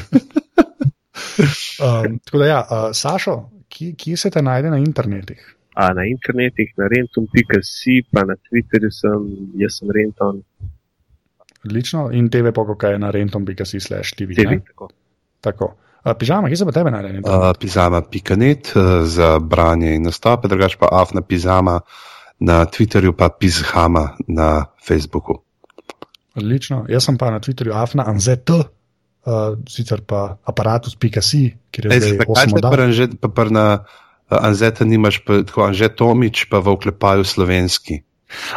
[1.80, 5.40] Um, tako da ja, uh, Sašo, kje, kje se te najde na internetih?
[5.76, 9.26] A na internetih, na rentum.si, pa na Twitterju sem,
[9.60, 10.40] jaz sem renton,
[11.66, 12.10] Odlično.
[12.12, 14.38] In TV pokoj je na rentom.si slash TV.
[14.38, 14.60] TV.
[14.66, 14.88] Tako.
[15.40, 15.74] Tako.
[16.04, 17.08] Uh, pižama, kje se pa tebe najde?
[17.08, 17.46] na internetu?
[17.46, 21.80] Uh, Pizama.net uh, za branje in nastope, drugače pa Afna Pizama
[22.38, 25.42] na Twitterju, pa Pizhama na Facebooku.
[26.36, 26.84] Odlično.
[26.88, 28.64] Jaz sem pa na Twitterju afna anzet, uh,
[29.68, 33.08] sicer pa aparatus.si, kjer je zdaj osem se oddaj.
[33.20, 33.86] pa pa na uh,
[34.28, 38.02] Anzeta nimaš, pa, tako Anže Tomič, pa v oklepaju slovenski.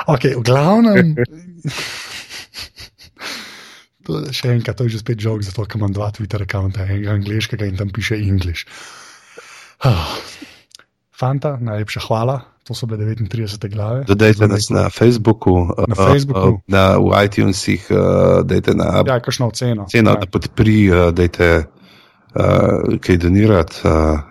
[0.09, 1.13] Okay, v glavnem.
[4.09, 7.13] To, še enkrat, to je že spet žog, zato ker imam dva Twitter računa, enega
[7.13, 8.65] angliškega in tam piše English.
[9.85, 10.17] Ah.
[11.13, 14.05] Fanta, najlepša hvala, to so bile 39 glave.
[14.07, 16.49] Dodajte nas na Facebooku, Na uh, Facebooku.
[16.57, 17.99] uh, na, v iTunesih, uh,
[18.41, 19.85] dajte na Ja, kakšno oceno.
[19.85, 20.23] ceno, ja.
[20.23, 21.67] da podpri, uh, dajte
[22.33, 23.83] uh, kaj donirati.
[23.83, 24.25] Uh,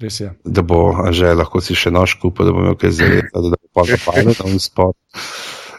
[0.00, 0.28] Res je.
[0.44, 3.68] da bo že lahko si še nož kupil, da bo imel kaj zelo, da bo
[3.72, 4.96] pa zapalil na un spot.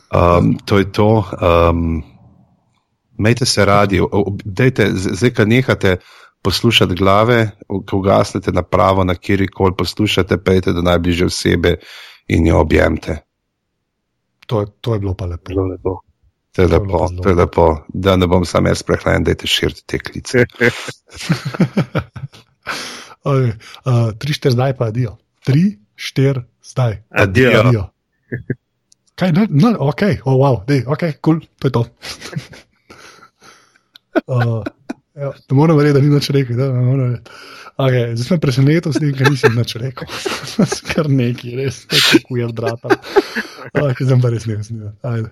[0.08, 1.20] Um, to je to.
[1.36, 2.00] Um,
[3.18, 4.02] Mejte se radi,
[4.46, 5.98] dejte, zdaj, ko nehate
[6.42, 11.76] poslušati glave, ko ugasnete napravo, na kjer koli poslušate, pejte do najbližje osebe
[12.28, 13.18] in jo objemte.
[14.48, 15.52] To, je- to je bilo pa lepo.
[15.52, 16.00] Zelo lepo.
[16.56, 19.48] To je je lepo, bilo to je lepo, da ne bom sam jaz prehlajen, dajte
[19.48, 20.46] širiti te klice.
[23.26, 23.54] Okay,
[23.86, 25.18] uh, tri, štiri, zdaj pa adijo.
[25.46, 27.04] Tri, štiri, zdaj.
[27.10, 27.62] Adijo.
[27.62, 27.84] Adijo.
[29.16, 31.84] Kaj, no, no, ok, oh, wow, dej, ok, kul, cool, to je to.
[34.26, 34.64] Uh,
[35.18, 36.60] ja, ne morem verjeti, da ni nič rekel.
[36.60, 37.10] Da, ne.
[37.78, 40.10] Okay, zdaj sem presenečen s tem, kar nisem več rekel.
[40.90, 42.98] Kar neki, res, tako je drata.
[43.68, 45.26] Okay, zdaj pa res ne vem.